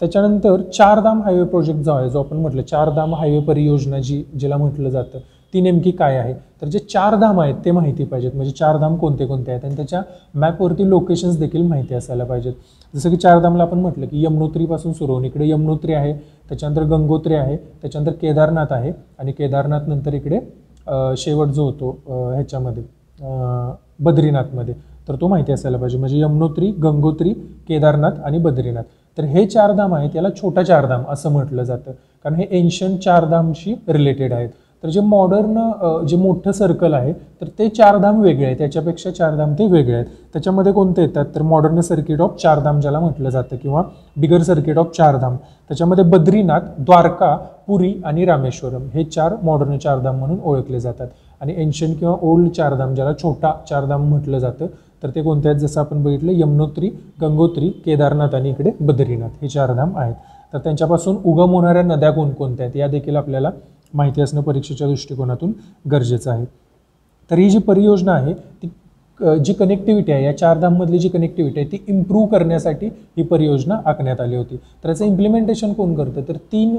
त्याच्यानंतर 0.00 0.62
चारधाम 0.74 1.22
हायवे 1.22 1.44
प्रोजेक्ट 1.44 1.80
जो 1.80 1.92
आहे 1.92 2.08
जो 2.10 2.18
आपण 2.18 2.36
म्हटलं 2.36 2.62
चारधाम 2.62 3.14
हायवे 3.14 3.40
परियोजना 3.40 3.98
जी 3.98 4.22
जिला 4.34 4.56
म्हटलं 4.56 4.88
जातं 4.88 5.18
ती 5.52 5.60
नेमकी 5.60 5.90
काय 5.90 6.16
आहे? 6.16 6.34
तर 6.62 6.66
जे 6.66 6.78
चार 6.78 7.14
धाम 7.20 7.40
आहेत 7.40 7.54
ते 7.64 7.70
माहिती 7.70 8.04
पाहिजेत. 8.04 8.34
म्हणजे 8.34 8.52
चार 8.58 8.76
धाम 8.78 8.96
कोणते 8.96 9.26
कोणते 9.26 9.50
आहेत? 9.50 9.64
आणि 9.64 9.76
त्याच्या 9.76 10.02
मॅपवरती 10.34 10.88
लोकेशन्स 10.90 11.38
देखील 11.38 11.62
माहिती 11.66 11.94
असायला 11.94 12.24
पाहिजेत. 12.24 12.52
जसं 12.94 13.10
की 13.10 13.16
चार 13.16 13.38
धामला 13.40 13.62
आपण 13.62 13.78
म्हटलं 13.80 14.06
की 14.06 14.24
यमुनोत्रीपासून 14.24 14.92
सुरू 14.92 15.12
होऊन 15.12 15.24
इकडे 15.24 15.48
यमुनोत्री 15.48 15.92
आहे 15.94 16.12
त्याच्यानंतर 16.48 16.82
गंगोत्री 16.86 17.34
आहे 17.34 17.56
त्याच्यानंतर 17.56 18.12
केदारनाथ 18.20 18.72
आहे 18.72 18.92
आणि 19.18 19.32
केदारनाथ 19.32 19.88
नंतर 19.88 20.14
इकडे 20.14 20.40
शेवट 21.18 21.48
जो 21.48 21.64
होतो 21.64 21.90
ह्याच्यामध्ये 22.34 22.82
बद्रीनाथमध्ये. 24.04 24.74
तर 25.08 25.14
तो 25.20 25.28
माहिती 25.28 25.52
असायला 25.52 25.78
पाहिजे. 25.78 25.98
म्हणजे 25.98 26.18
यमुनोत्री 26.18 26.70
गंगोत्री 26.82 27.32
केदारनाथ 27.68 28.20
आणि 28.24 28.38
बद्रीनाथ. 28.38 28.82
तर 29.18 29.24
हे 29.24 29.46
चारधाम 29.46 29.94
आहेत 29.94 30.16
याला 30.16 30.28
छोटा 30.36 30.62
चारधाम 30.62 31.02
असं 31.10 31.30
म्हटलं 31.32 31.62
जातं. 31.64 31.92
कारण 32.24 32.34
हे 32.34 32.46
एन्शंट 32.58 32.98
चारधामशी 33.04 33.74
रिलेटेड 33.88 34.32
आहेत. 34.32 34.48
तर 34.82 34.88
जे 34.90 35.00
मॉडर्न 35.00 35.58
जे 36.08 36.16
मोठं 36.16 36.52
सर्कल 36.52 36.94
आहे 36.94 37.12
तर 37.12 37.46
ते 37.58 37.68
चारधाम 37.68 38.20
वेगळे 38.20 38.44
आहेत. 38.46 38.56
त्याच्यापेक्षा 38.58 39.10
चारधाम 39.10 39.52
ते 39.58 39.66
वेगळे 39.66 39.94
आहेत. 39.94 40.06
त्याच्यामध्ये 40.32 40.72
कोणते 40.72 41.02
येतात? 41.02 41.24
तर 41.34 41.42
मॉडर्न 41.42 41.80
सर्किट 41.80 42.20
ऑफ 42.20 42.36
चारधाम 42.42 42.80
ज्याला 42.80 43.00
म्हटलं 43.00 43.30
जातं 43.30 43.56
किंवा 43.56 43.82
बिगर 44.16 44.42
सर्किट 44.42 44.78
ऑफ 44.78 44.90
चारधाम. 44.96 45.36
त्याच्यामध्ये 45.68 46.04
बद्रीनाथ 46.04 46.60
द्वारका 46.78 47.34
पुरी 47.66 47.94
आणि 48.04 48.24
रामेश्वरम 48.24 48.86
हे 48.94 49.04
चार 49.04 49.34
मॉडर्न 49.42 49.78
चारधाम 49.78 50.18
म्हणून 50.18 50.38
ओळखले 50.44 50.80
जातात. 50.80 51.06
आणि 51.40 51.54
एन्शंट 51.58 51.98
किंवा 51.98 52.16
ओल्ड 52.22 52.50
चारधाम 52.52 52.94
ज्याला 52.94 53.12
छोटा 53.22 53.52
चारधाम 53.68 54.08
म्हटलं 54.08 54.38
जातं 54.38 54.66
तर 55.02 55.10
ते 55.14 55.22
कोणते 55.22 55.48
आहेत? 55.48 55.60
जसं 55.60 55.80
आपण 55.80 56.02
बघितलं 56.02 56.32
यमुनोत्री 56.32 56.90
गंगोत्री 57.20 57.68
केदारनाथ 57.84 58.34
आणि 58.34 58.50
इकडे 58.50 58.70
बद्रीनाथ 58.80 59.42
हे 59.42 59.48
चारधाम 59.48 59.96
आहेत. 59.96 60.14
तर 60.52 60.58
त्यांच्यापासून 60.58 61.16
उगम 61.24 61.52
होणाऱ्या 61.52 61.82
नद्या 61.82 62.10
कोणकोणत्या 62.12 62.66
आहेत? 62.66 62.76
या 62.76 62.86
देखील 62.88 63.16
आपल्याला 63.16 63.50
माहिती 63.94 64.20
असणं 64.22 64.40
परीक्षेच्या 64.42 64.88
दृष्टिकोनातून 64.88 65.52
गरजेचं 65.90 66.30
आहे. 66.30 66.44
तर 67.30 67.38
ही 67.38 67.50
जी 67.50 67.58
परियोजना 67.58 68.12
आहे 68.12 68.34
ती 68.34 68.68
जी 69.44 69.52
कनेक्टिव्हिटी 69.52 70.12
आहे 70.12 70.24
या 70.24 70.36
चारधाममधली 70.38 70.98
जी 70.98 71.08
कनेक्टिव्हिटी 71.08 71.60
आहे 71.60 71.70
ती 71.72 71.78
इम्प्रूव्ह 71.88 72.28
करण्यासाठी 72.28 72.86
ही 72.86 73.22
परियोजना 73.22 73.80
आखण्यात 73.86 74.20
आली 74.20 74.36
होती. 74.36 74.56
तर 74.56 74.88
याचं 74.88 75.04
इम्प्लिमेंटेशन 75.04 75.72
कोण 75.72 75.94
करतं? 75.94 76.22
तर 76.28 76.36
तीन 76.52 76.76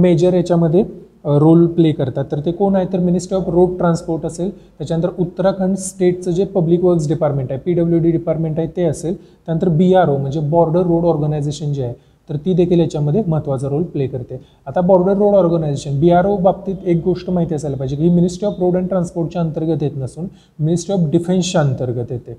मेजर 0.00 0.34
याच्यामध्ये 0.34 0.82
रोल 1.24 1.66
प्ले 1.66 1.92
करतात. 1.92 2.24
तर 2.30 2.40
ते 2.46 2.52
कोण 2.52 2.76
आहे 2.76 2.86
तर 2.92 2.98
मिनिस्टर 3.00 3.36
ऑफ 3.36 3.48
रोड 3.48 3.76
ट्रान्सपोर्ट 3.78 4.24
असेल 4.26 4.50
त्याच्यानंतर 4.50 5.08
उत्तराखंड 5.18 5.76
स्टेटचं 5.76 6.30
जे 6.30 6.44
पब्लिक 6.54 6.84
वर्क्स 6.84 7.08
डिपार्टमेंट 7.08 7.50
आहे 7.50 7.60
पी 7.60 7.72
डब्ल्यू 7.74 7.98
डी 7.98 8.10
डिपार्टमेंट 8.12 8.58
आहे 8.58 8.68
ते 8.76 8.84
असेल. 8.84 9.14
त्यानंतर 9.14 9.68
बी 9.68 9.92
आर 9.94 10.08
ओ 10.08 10.16
म्हणजे 10.18 10.40
बॉर्डर 10.40 10.82
रोड 10.82 11.04
ऑर्गनायझेशन 11.04 11.72
जे 11.72 11.84
आहे 11.84 11.94
तर 12.28 12.36
ती 12.36 12.52
देखील 12.54 12.80
याच्यामध्ये 12.80 13.22
महत्त्वाचा 13.26 13.68
रोल 13.68 13.82
प्ले 13.82 14.06
करते. 14.06 14.40
आता 14.66 14.80
border 14.80 15.16
road 15.16 15.34
organisation 15.34 15.98
B 16.00 16.10
R 16.10 16.26
O 16.26 16.36
बाबतीत 16.36 16.86
एक 16.86 17.02
गोष्ट 17.04 17.30
माहिती 17.30 17.54
असायला 17.54 17.76
पाहिजे 17.76 17.96
की 17.96 18.02
ही 18.02 18.08
मिनिस्ट्री 18.08 18.46
ऑफ 18.46 18.60
रोड 18.60 18.76
अँड 18.76 18.88
ट्रान्सपोर्टच्या 18.88 19.42
अंतर्गत 19.42 19.82
येत 19.82 19.96
नसून 19.96 20.26
मिनिस्ट्री 20.58 20.94
ऑफ 20.94 21.10
डिफेन्सच्या 21.10 21.60
अंतर्गत 21.60 22.12
येते. 22.12 22.36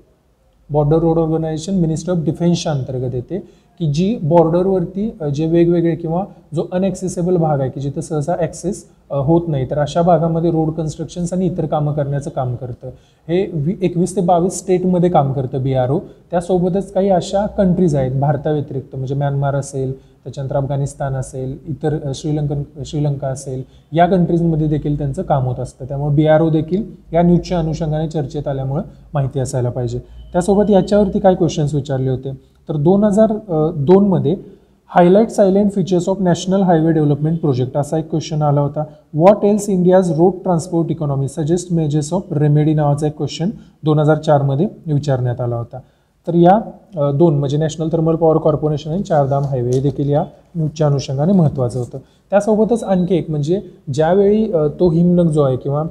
Border 0.70 0.98
road 0.98 1.18
organisation 1.18 1.74
ministry 1.74 2.14
of 2.14 2.24
डिफेन्सच्या 2.24 2.72
अंतर्गत 2.72 3.14
येते. 3.14 3.42
की 3.80 3.90
जी 3.92 4.16
बॉर्डरवरती 4.22 5.10
जे 5.34 5.46
वेगवेगळे 5.46 5.94
किंवा 5.94 6.24
जो 6.54 6.66
अनॲक्सेसेबल 6.72 7.36
भाग 7.36 7.60
आहे 7.60 7.70
की 7.70 7.80
जिथं 7.80 8.00
सहसा 8.00 8.34
ॲक्सेस 8.40 8.84
होत 9.10 9.48
नाही 9.48 9.70
तर 9.70 9.78
अशा 9.78 10.02
भागामध्ये 10.02 10.50
रोड 10.50 10.70
कन्स्ट्रक्शन्स 10.74 11.32
आणि 11.32 11.46
इतर 11.46 11.66
कामं 11.66 11.92
करण्याचं 11.92 12.30
काम 12.30 12.54
करतं. 12.54 12.90
हे 13.28 13.44
वी 13.54 13.74
एकवीस 13.80 14.14
ते 14.16 14.20
बावीस 14.20 14.58
स्टेटमध्ये 14.58 15.10
काम 15.10 15.32
करतं 15.32 15.62
बी 15.62 15.74
आर 15.74 15.90
ओ 15.90 15.98
त्यासोबतच 16.30 16.92
काही 16.92 17.10
अशा 17.10 17.46
कंट्रीज 17.56 17.96
आहेत 17.96 18.20
भारताव्यतिरिक्त 18.20 18.96
म्हणजे 18.96 19.14
म्यानमार 19.14 19.54
असेल 19.54 19.92
त्याच्यानंतर 20.26 20.56
अफगाणिस्तान 20.56 21.14
असेल 21.14 21.56
इतर 21.68 21.96
श्रीलंकन 22.14 22.62
श्रीलंका 22.86 23.28
असेल 23.28 23.62
या 23.92 24.06
कंट्रीजमध्ये 24.06 24.68
देखील 24.68 24.96
त्यांचं 24.98 25.22
काम 25.22 25.44
होत 25.46 25.60
असतं. 25.60 25.84
त्यामुळे 25.88 26.14
बी 26.14 26.26
आर 26.26 26.40
ओ 26.40 26.48
देखील 26.50 26.82
या 27.12 27.22
न्यूजच्या 27.22 27.58
अनुषंगाने 27.58 28.08
चर्चेत 28.08 28.48
आल्यामुळं 28.48 28.82
माहिती 29.14 29.40
असायला 29.40 29.70
पाहिजे. 29.70 29.98
त्यासोबत 30.32 30.70
याच्यावरती 30.70 31.18
काय 31.18 31.34
क्वेश्चन्स 31.34 31.74
विचारले 31.74 32.10
होते. 32.10 32.32
तर 32.68 32.76
दोन 32.76 33.04
हजार 33.04 33.32
दोनमध्ये 33.86 34.36
highlight 34.90 35.30
silent 35.30 35.70
features 35.72 36.08
of 36.08 36.20
national 36.22 36.62
highway 36.62 36.92
development 36.92 37.40
project 37.40 37.76
असा 37.76 37.98
एक 37.98 38.08
क्वेश्चन 38.10 38.42
आला 38.42 38.60
होता. 38.60 38.84
What 39.14 39.44
else 39.44 39.68
India's 39.68 40.12
road 40.18 40.42
transport 40.44 40.90
economy 40.90 41.28
suggest 41.28 41.72
measures 41.72 42.12
of 42.12 42.32
remedy 42.32 42.74
नावाचा 42.74 43.06
एक 43.06 43.16
क्वेश्चन 43.16 43.50
दोन 43.84 43.98
हजार 43.98 44.18
चारमध्ये 44.18 44.66
विचारण्यात 44.86 45.40
आला 45.40 45.56
होता. 45.56 45.78
तर 46.26 46.34
या 46.34 46.58
दोन 47.12 47.38
म्हणजे 47.38 47.56
नॅशनल 47.56 47.88
थर्मल 47.92 48.16
पॉवर 48.16 48.36
कॉर्पोरेशन 48.38 48.90
आणि 48.90 49.02
चारधाम 49.02 49.44
हायवे 49.44 49.70
हे 49.70 49.80
देखील 49.80 50.08
या 50.10 50.24
न्यूजच्या 50.54 50.86
अनुषंगाने 50.86 51.32
महत्त्वाचं 51.32 51.78
होतं. 51.78 51.98
त्यासोबतच 52.32 52.82
आणखी 52.84 53.16
एक 53.16 53.30
म्हणजे 53.30 53.60
ज्यावेळी 53.94 54.46
तो 54.80 54.90
हिमनग 54.90 55.28
जो 55.30 55.42
आहे 55.42 55.56
किंवा 55.56 55.84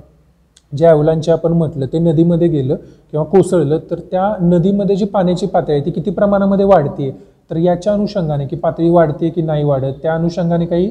ज्या 0.72 0.92
अवलांचे 0.92 1.32
आपण 1.32 1.54
म्हटलं 1.54 1.86
ते 1.86 2.00
नदीमध्ये 2.00 2.48
गेलं 2.48 2.76
किंवा 3.12 3.26
कोसळलं 3.26 3.80
तर 3.92 4.00
त्या 4.12 4.34
नदीमध्ये 4.42 4.96
जी 4.96 5.06
पाण्याची 5.06 5.46
पातळी 5.46 5.74
आहे 5.74 5.86
ती 5.86 5.92
किती 5.92 6.12
प्रमाणामध्ये 6.12 6.66
वाढते 6.66 7.10
तर 7.52 7.58
याच्या 7.58 7.94
अनुषंगाने 7.94 8.46
की 8.48 8.56
पातळी 8.56 8.90
वाढते 8.90 9.30
की 9.30 9.42
नाही 9.42 9.64
वाढत 9.64 9.94
त्या 10.02 10.14
अनुषंगाने 10.14 10.66
काही 10.66 10.90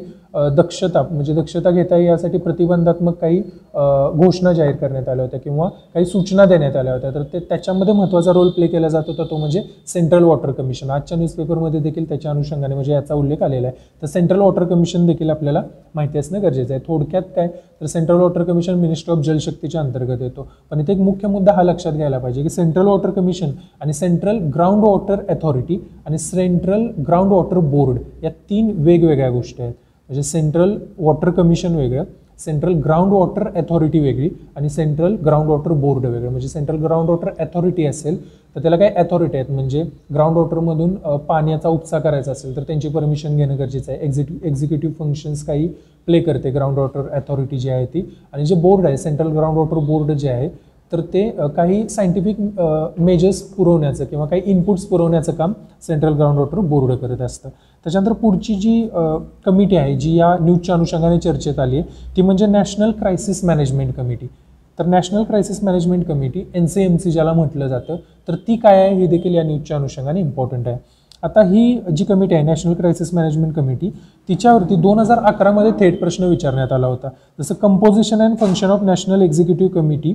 दक्षता 0.57 1.03
म्हणजे 1.03 1.35
दक्षता 1.35 1.71
घेता 1.71 1.97
येईल 1.97 2.09
यासाठी 2.09 2.39
प्रतिबंधात्मक 2.39 3.19
काही 3.21 3.41
घोषणा 4.17 4.53
जाहीर 4.53 4.75
करण्यात 4.77 5.09
आल्या 5.09 5.25
होत्या 5.25 5.41
किंवा 5.41 5.69
काही 5.95 6.07
सूचना 6.07 6.45
देण्यात 6.45 6.77
आल्या 6.77 6.93
होत्या. 6.93 7.11
तर 7.11 7.23
ते 7.33 7.39
त्याच्यामध्ये 7.49 7.95
महत्त्वाचा 7.95 8.33
रोल 8.33 8.49
प्ले 8.51 8.67
केला 8.67 8.89
जात 8.89 9.03
होता 9.09 9.25
तो 9.31 9.37
म्हणजे 9.37 9.63
सेंट्रल 9.89 10.25
वॉटर 10.25 10.51
कमिशन 10.53 10.91
आजच्या 10.91 11.19
न्यूजपेपरमध्ये 11.19 11.81
देखील 11.81 12.09
त्याच्या 12.09 12.31
अनुषंगाने 12.31 12.75
म्हणजे 12.75 12.93
याचा 12.93 13.15
उल्लेख 13.15 13.43
आलेला 13.43 13.67
आहे. 13.67 13.77
तर 14.03 14.07
सेंट्रल 14.07 14.41
वॉटर 14.41 14.65
कमिशन 14.65 15.07
देखील 15.07 15.31
आपल्याला 15.31 15.63
माहिती 15.95 16.19
असणं 16.19 16.43
गरजेचं 16.43 16.75
आहे. 16.75 16.83
थोडक्यात 16.87 17.23
काय? 17.37 17.49
तर 17.81 17.87
central 17.87 18.21
water 18.21 18.43
commission 18.45 18.75
ministry 18.79 19.15
of 19.15 19.23
जलशक्तीच्या 19.25 19.81
अंतर्गत 19.81 20.23
येतो. 20.23 20.47
पण 20.71 20.81
इथे 20.81 20.93
एक 20.93 20.99
मुख्य 21.01 21.29
मुद्दा 21.29 21.53
हा 21.53 21.63
लक्षात 21.63 21.93
घ्यायला 21.93 22.19
पाहिजे 22.19 22.43
की 22.43 22.49
सेंट्रल 22.49 22.87
वॉटर 22.87 23.11
कमिशन 23.11 23.51
आणि 23.81 23.93
सेंट्रल 23.93 24.39
ग्राउंड 24.55 24.85
वॉटर 24.85 25.25
अथॉरिटी 25.29 25.79
आणि 26.07 26.19
सेंट्रल 26.19 26.87
ग्राउंड 27.07 27.33
वॉटर 27.33 27.59
बोर्ड 27.59 27.99
या 28.25 28.31
तीन 28.51 28.71
वेगवेगळ्या 28.77 29.31
गोष्टी 29.31 29.63
आहेत. 29.63 29.75
म्हणजे 30.09 30.23
सेंट्रल 30.23 30.77
वॉटर 30.99 31.31
कमिशन 31.31 31.75
वेगळं 31.75 32.05
सेंट्रल 32.39 32.73
ग्राउंड 32.85 33.13
वॉटर 33.13 33.47
अथॉरिटी 33.57 33.99
वेगळी 34.01 34.29
आणि 34.57 34.69
सेंट्रल 34.69 35.15
ग्राउंड 35.25 35.49
वॉटर 35.51 35.73
बोर्ड 35.73 36.07
वेगळं. 36.07 36.31
म्हणजे 36.31 36.49
सेंट्रल 36.49 36.77
ग्राउंड 36.85 37.11
वॉटर 37.11 37.29
अथॉरिटी 37.41 37.87
असेल 37.87 38.19
तर 38.57 38.63
त्याला 38.63 38.77
काही 38.77 38.91
अथॉरिटी 38.97 39.37
आहेत? 39.37 39.51
म्हणजे 39.51 39.83
ग्राउंड 40.15 40.37
वॉटरमधून 40.37 40.95
पाण्याचा 41.29 41.69
उपसा 41.69 41.99
करायचा 41.99 42.33
असेल 42.33 42.57
तर 42.57 42.63
त्यांची 42.63 42.89
परमिशन 42.89 43.37
घेणं 43.37 43.59
गरजेचं 43.59 43.93
आहे. 43.93 44.01
एक्झिक्यू 44.05 44.37
एक्झिक्युटिव्ह 44.49 44.95
फंक्शन्स 44.99 45.45
काही 45.47 45.69
प्ले 46.09 46.21
करते 46.21 46.51
ग्राउंड 46.51 46.79
वॉटर 46.79 47.09
अथॉरिटी 47.13 47.59
जी 47.59 47.71
आहे 47.71 47.87
ती. 47.87 48.03
आणि 48.33 48.47
जे 48.47 48.55
बोर्ड 48.55 48.87
आहे 48.87 48.97
सेंट्रल 48.97 49.29
ग्राउंड 49.29 49.59
वॉटर 49.59 49.79
बोर्ड 49.87 50.13
जे 50.13 50.29
आहे 50.31 50.49
तर 50.95 51.01
ते 51.13 51.31
काही 51.57 51.89
सायंटिफिक 51.89 52.37
मेजर्स 53.01 53.41
पुरवण्याचं 53.53 54.05
किंवा 54.05 54.27
काही 54.27 54.43
इनपुट्स 54.47 54.85
पुरवण्याचं 54.87 55.33
काम 55.33 55.53
सेंट्रल 55.83 56.13
ग्राउंड 56.13 56.39
वॉटर 56.39 56.59
बोर्ड 56.59 56.93
करत 56.95 57.21
असतं. 57.21 57.49
त्याच्यानंतर 57.87 58.13
पुढची 58.13 58.55
जी 58.55 58.89
कमिटी 59.47 59.77
आहे 59.77 59.97
जी 59.97 60.15
या 60.17 60.35
न्यूजच्या 60.41 60.75
अनुषंगाने 60.75 61.19
चर्चेत 61.21 61.59
आली 61.59 61.79
आहे 61.79 62.17
ती 62.17 62.23
म्हणजे 62.23 62.47
नॅशनल 62.47 62.91
क्रायसिस 62.91 63.45
मॅनेजमेंट 63.45 63.95
कमिटी 63.95 64.27
तर 64.79 64.87
national 64.87 65.23
crisis 65.25 65.63
management 65.65 66.05
committee 66.07 66.45
N 66.55 66.67
C 66.67 66.83
M 66.83 66.97
C 66.97 67.11
ज्याला 67.11 67.33
म्हटलं 67.33 67.69
जातं 67.69 67.97
तर 68.29 68.35
ती 68.49 68.57
काय 68.57 68.81
आहे 68.81 68.95
हे 68.95 69.07
देखील 69.07 69.35
या 69.35 69.43
न्यूजच्या 69.43 69.77
अनुषंगाने 69.77 70.21
इम्पॉर्टंट 70.21 70.69
आहे. 70.69 70.77
आता 71.23 71.43
ही 71.43 71.81
जी 71.97 72.05
कमिटी 72.05 72.35
आहे 72.35 72.45
नॅशनल 72.45 72.75
क्रायसिस 72.75 73.13
मॅनेजमेंट 73.15 73.55
कमिटी 73.55 73.91
तिच्यावरती 74.29 74.77
दोन 74.77 74.99
हजार 74.99 75.19
अकरामध्ये 75.25 75.71
थेट 75.81 75.99
प्रश्न 76.01 76.25
विचारण्यात 76.25 76.73
आला 76.73 76.87
होता. 76.87 77.09
जसं 77.39 77.55
composition 77.55 78.23
and 78.23 78.37
function 78.41 78.71
of 78.71 78.83
national 78.83 79.23
executive 79.23 79.73
committee 79.75 80.13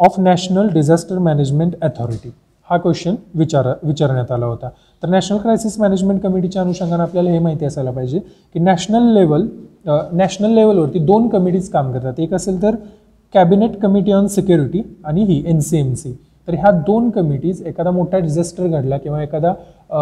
of 0.00 0.18
national 0.20 0.68
disaster 0.72 1.18
management 1.18 1.74
authority 1.82 2.30
हा 2.68 2.76
क्वेश्चन 2.78 3.14
विचार 3.34 3.66
विचारण्यात 3.82 4.30
आला 4.32 4.46
होता. 4.46 4.68
तर 5.02 5.08
नॅशनल 5.08 5.38
क्रायसिस 5.38 5.78
मॅनेजमेंट 5.80 6.20
कमिटीच्या 6.22 6.62
अनुषंगाने 6.62 7.02
आपल्याला 7.02 7.30
हे 7.30 7.38
माहिती 7.38 7.64
असायला 7.64 7.90
पाहिजे 7.90 8.18
की 8.54 8.58
नॅशनल 8.60 9.12
लेवल 9.14 9.46
नॅशनल 9.86 10.54
लेवलवरती 10.54 10.98
दोन 10.98 11.28
कमिटीज 11.28 11.68
काम 11.70 11.92
करतात. 11.92 12.18
एक 12.18 12.34
असेल 12.34 12.62
तर 12.62 12.74
कॅबिनेट 13.34 13.76
कमिटी 13.82 14.12
ऑन 14.12 14.26
सिक्युरिटी 14.26 14.82
आणि 15.04 15.24
ही 15.24 15.42
एन 15.46 15.60
सी 15.60 15.78
एम 15.78 15.92
सी 15.94 16.12
तर 16.48 16.54
ह्या 16.54 16.70
दोन 16.86 17.10
कमिटीज 17.10 17.62
एखादा 17.66 17.90
मोठा 17.90 18.18
डिझास्टर 18.18 18.66
घडला 18.66 18.96
किंवा 18.98 19.22
एखादा 19.22 19.52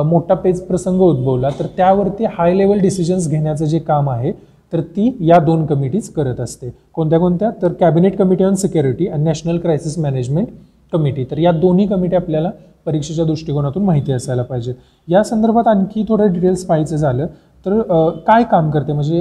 मोठा 0.05 0.35
पेच 0.35 0.67
प्रसंग 0.67 1.01
उद्भवला 1.01 1.49
तर 1.59 1.67
त्यावरती 1.77 2.25
हाय 2.39 2.55
लेवल 2.55 2.79
डिसिजन्स 2.81 3.29
घेण्याचं 3.29 3.65
जे 3.65 3.79
काम 3.79 4.11
आहे 4.11 4.33
तर 4.73 4.81
ती 4.81 5.17
या 5.21 5.39
दोन 5.41 5.65
कमिटीज 5.67 6.09
करत 6.11 6.41
असते. 6.41 6.71
कोणत्या 6.95 7.19
कोणत्या? 7.19 7.51
तर 7.63 7.73
कॅबिनेट 7.81 8.17
कमिटी 8.19 8.45
ऑन 8.45 8.55
सिक्युरिटी 8.55 9.07
आणि 9.07 9.25
नॅशनल 9.25 9.59
क्रायसिस 9.59 9.99
मॅनेजमेंट 9.99 10.49
कमिटी 10.93 11.25
तर 11.31 11.39
या 11.39 11.53
दोन्ही 11.53 11.87
कमिटी 11.87 12.17
आपल्याला 12.17 12.51
परीक्षेच्या 12.87 13.25
दृष्टिकोनातून 13.25 13.83
माहिती 13.85 14.13
असायला 14.13 14.43
पाहिजे. 14.43 14.73
या 15.09 15.23
संदर्भात 15.25 15.67
आणखी 15.69 16.05
थोडं 16.09 16.33
डिटेल्स 16.33 16.65
पाहायचं 16.67 16.97
झालं 16.97 17.27
तर 17.67 17.81
काय 18.27 18.45
काम 18.51 18.71
करते? 18.71 18.93
म्हणजे 18.93 19.19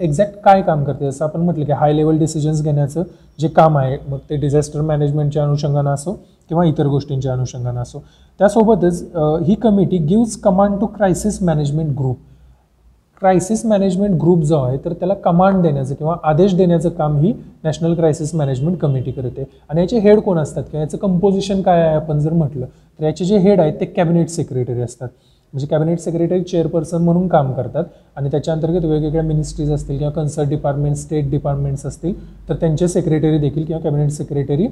एक्झॅक्ट 0.00 0.38
काय 0.44 0.62
काम 0.62 0.84
करते? 0.84 1.10
जसं 1.10 1.24
आपण 1.24 1.40
म्हटलं 1.40 1.64
की 1.64 1.72
हाय 1.72 1.92
लेवल 1.92 2.18
डिसिजन्स 2.18 2.62
घेण्याचं 2.62 3.02
जे 3.38 3.48
काम 3.48 3.78
आहे 3.78 3.96
मग 4.08 4.18
ते 4.30 4.36
डिझास्टर 4.36 4.80
मॅनेजमेंटच्या 4.80 5.42
अनुषंगानं 5.44 5.90
असो 5.90 6.12
किंवा 6.48 6.64
इतर 6.64 6.86
गोष्टींच्या 6.86 7.32
अनुषंगानं 7.32 7.80
असो. 7.80 8.02
त्यासोबतच 8.40 9.02
ही 9.46 9.54
committee 9.54 9.98
gives 9.98 10.36
command 10.36 10.78
to 10.80 10.86
crisis 10.86 11.42
management 11.42 11.96
group 11.98 12.16
crisis 13.22 13.64
management 13.66 14.14
group 14.20 14.42
जो 14.44 14.58
आहे 14.58 14.76
तर 14.84 14.92
त्याला 14.92 15.14
कमांड 15.14 15.62
देण्याचं 15.62 15.94
किंवा 15.94 16.14
आदेश 16.24 16.54
देण्याचं 16.56 16.88
काम 16.88 17.16
ही 17.16 17.32
नॅशनल 17.64 17.94
क्रायसिस 17.94 18.34
मॅनेजमेंट 18.34 18.78
कमिटी 18.78 19.10
करते. 19.12 19.44
आणि 19.68 19.80
याचे 19.80 19.98
हेड 19.98 20.20
कोण 20.20 20.38
असतात? 20.38 20.62
किंवा 20.62 20.82
याचं 20.82 20.98
कंपोजिशन 20.98 21.60
काय 21.62 21.80
आहे 21.80 21.96
आपण 21.96 22.18
जर 22.18 22.32
म्हटलं 22.32 22.66
तर 22.98 23.04
याचे 23.04 23.24
जे 23.24 23.38
हेड 23.38 23.60
आहेत 23.60 23.74
ते 23.80 23.84
कॅबिनेट 23.86 24.28
सेक्रेटरी 24.28 24.80
असतात. 24.82 25.08
म्हणजे 25.52 25.66
कॅबिनेट 25.66 25.98
सेक्रेटरी 26.00 26.42
चेअरपर्सन 26.42 27.02
म्हणून 27.02 27.26
काम 27.28 27.52
करतात. 27.52 27.84
आणि 28.16 28.30
त्याच्या 28.30 28.54
अंतर्गत 28.54 28.84
वेगवेगळ्या 28.84 29.22
मिनिस्ट्रीज 29.22 29.72
असतील 29.72 29.98
किंवा 29.98 30.12
कन्सर्ट 30.12 30.48
डिपार्टमेंट 30.48 30.96
स्टेट 30.96 31.30
डिपार्टमेंट्स 31.30 31.86
असतील 31.86 32.14
तर 32.48 32.54
त्यांचे 32.54 32.88
सेक्रेटरी 32.88 33.38
देखील 33.38 33.64
किंवा 33.64 33.82
कॅबिनेट 33.82 34.10
सेक्रेटरी 34.10 34.66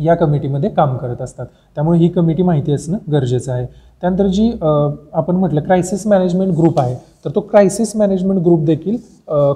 या 0.00 0.14
कमिटीमध्ये 0.14 0.70
काम 0.70 0.96
करत 0.96 1.20
असतात. 1.22 1.46
त्यामुळे 1.74 1.98
ही 1.98 2.08
कमिटी 2.08 2.42
माहिती 2.42 2.72
असणं 2.72 2.98
गरजेचं 3.12 3.52
आहे. 3.52 3.66
त्यानंतर 4.02 4.26
जी 4.26 4.50
आपण 4.60 5.36
म्हटलं 5.36 5.60
क्रायसिस 5.60 6.06
मॅनेजमेंट 6.06 6.52
ग्रुप 6.56 6.80
आहे 6.80 6.94
तर 7.24 7.30
तो 7.34 7.40
क्रायसिस 7.40 7.94
मॅनेजमेंट 7.96 8.40
ग्रुप 8.42 8.64
देखील 8.64 8.96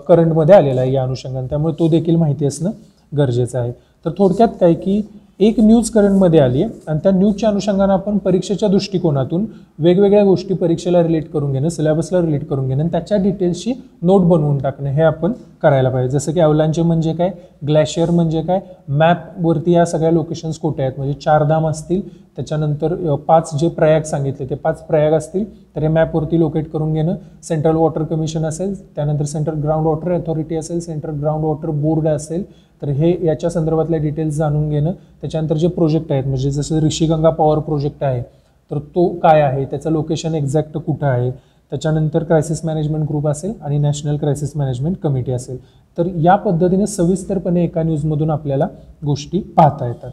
करंटमध्ये 0.09 0.55
आलेला 0.55 0.81
आहे 0.81 0.93
या 0.93 1.03
अनुषंगाने. 1.03 1.47
त्यामुळे 1.47 1.75
तो 1.79 1.89
देखील 1.89 2.17
माहिती 2.17 2.47
असणं 2.47 2.71
गरजेचं 3.13 3.59
आहे. 3.59 3.73
तर 4.05 4.11
थोडक्यात 4.19 4.49
काय 4.61 4.75
की 4.75 5.01
एक 5.41 5.59
न्यूज 5.61 5.89
करंटमध्ये 5.91 6.41
आली 6.41 6.63
आहे. 6.63 6.71
आणि 6.89 6.99
त्या 7.03 7.13
न्यूजच्या 7.13 7.49
अनुषंगानं 7.49 7.93
आपण 7.93 8.19
परीक्षेच्या 8.19 8.69
दृष्टिकोनातून 8.69 9.45
वेगवेगळ्या 9.79 10.23
गोष्टी 10.25 10.55
परीक्षेला 10.55 11.03
रिलेट 11.03 11.31
करून 11.31 11.53
घेणं 11.53 11.69
सिलेबसला 11.69 12.21
रिलेट 12.23 12.45
करून 12.49 12.69
घेणं 12.69 12.83
आणि 12.83 12.91
त्याच्या 12.93 13.19
डिटेल्सची 13.23 13.73
नोट 14.03 14.23
बनवून 14.29 14.59
टाकणं 14.59 14.91
हे 14.91 15.03
आपण 15.03 15.33
करायला 15.63 15.91
पाहिजे. 15.91 16.19
जसं 16.19 16.33
की 16.33 16.41
अवलांचे 16.41 16.83
म्हणजे 16.83 17.13
काय 17.13 17.31
ग्लॅशियर 17.67 18.11
म्हणजे 18.11 18.43
काय 18.43 18.61
मॅपवरती 18.89 19.73
या 19.73 19.85
सगळ्या 19.87 20.11
लोकेशन्स 20.11 20.59
कुठे 20.59 20.83
आहेत? 20.83 20.93
म्हणजे 20.97 21.15
चारधाम 21.15 21.67
असतील 21.69 22.01
त्याच्यानंतर 22.37 23.15
पाच 23.27 23.55
जे 23.61 23.69
प्रयाग 23.69 24.03
सांगितले 24.03 24.47
ते 24.51 24.55
पाच 24.55 24.83
प्रयाग 24.87 25.13
असतील 25.13 25.45
तर 25.77 25.83
हे 25.83 25.89
मॅपवरती 25.89 26.39
लोकेट 26.41 26.71
करून 26.71 26.93
घेणं. 26.93 27.15
सेंट्रल 27.43 27.77
वॉटर 27.77 28.03
कमिशन 28.05 28.45
असेल 28.45 28.75
त्यानंतर 28.97 29.25
सेंट्रल 29.25 29.61
ग्राउंड 29.63 29.87
वॉटर 29.87 30.13
अथॉरिटी 30.13 30.57
असेल 30.57 30.81
सेंट्रल 30.81 31.21
ग्राउंड 31.21 31.45
वॉटर 31.45 31.71
बोर्ड 31.71 32.09
असेल 32.09 32.45
तर 32.83 32.89
हे 32.89 33.17
याच्या 33.27 33.51
संदर्भातल्या 33.51 34.01
डिटेल्स 34.01 34.35
जाणून 34.37 34.69
घेणं. 34.71 34.93
त्याच्यानंतर 35.21 35.57
जे 35.57 35.69
प्रोजेक्ट 35.69 36.13
आहेत 36.13 36.25
म्हणजे 36.25 36.51
जसं 36.51 36.81
ऋषीगंगा 36.85 37.31
पॉवर 37.31 37.59
प्रोजेक्ट 37.59 38.03
आहे 38.05 38.23
तर 38.71 38.79
तो 38.95 39.09
काय 39.23 39.41
आहे 39.43 39.65
त्याचं 39.65 39.91
लोकेशन 39.93 40.35
एक्झॅक्ट 40.35 40.77
कुठं 40.77 41.07
आहे? 41.07 41.31
त्याच्यानंतर 41.73 42.25
क्रायसिस 42.25 42.65
मॅनेजमेंट 42.65 43.05
ग्रुप 43.09 43.27
असेल 43.29 43.53
आणि 43.63 43.79
नॅशनल 43.79 44.17
क्रायसिस 44.17 44.53
मॅनेजमेंट 44.57 44.97
कमिटी 45.03 45.33
असेल. 45.33 45.59
तर 45.99 46.09
या 46.23 46.35
पद्धतीने 46.37 46.87
सविस्तरपणे 46.87 47.65
एका 47.65 47.83
न्यूजमधून 47.83 48.31
आपल्याला 48.31 48.67
गोष्टी 49.05 49.41
पाहता 49.57 49.87
येतात. 49.87 50.11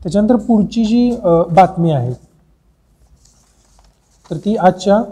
त्याच्यानंतर 0.00 0.36
पुढची 0.38 0.84
जी 0.84 1.10
बातमी 1.50 1.90
आहे 1.90 2.12
तर 4.30 4.36
ती 4.36 4.56
आजच्या 4.56 5.02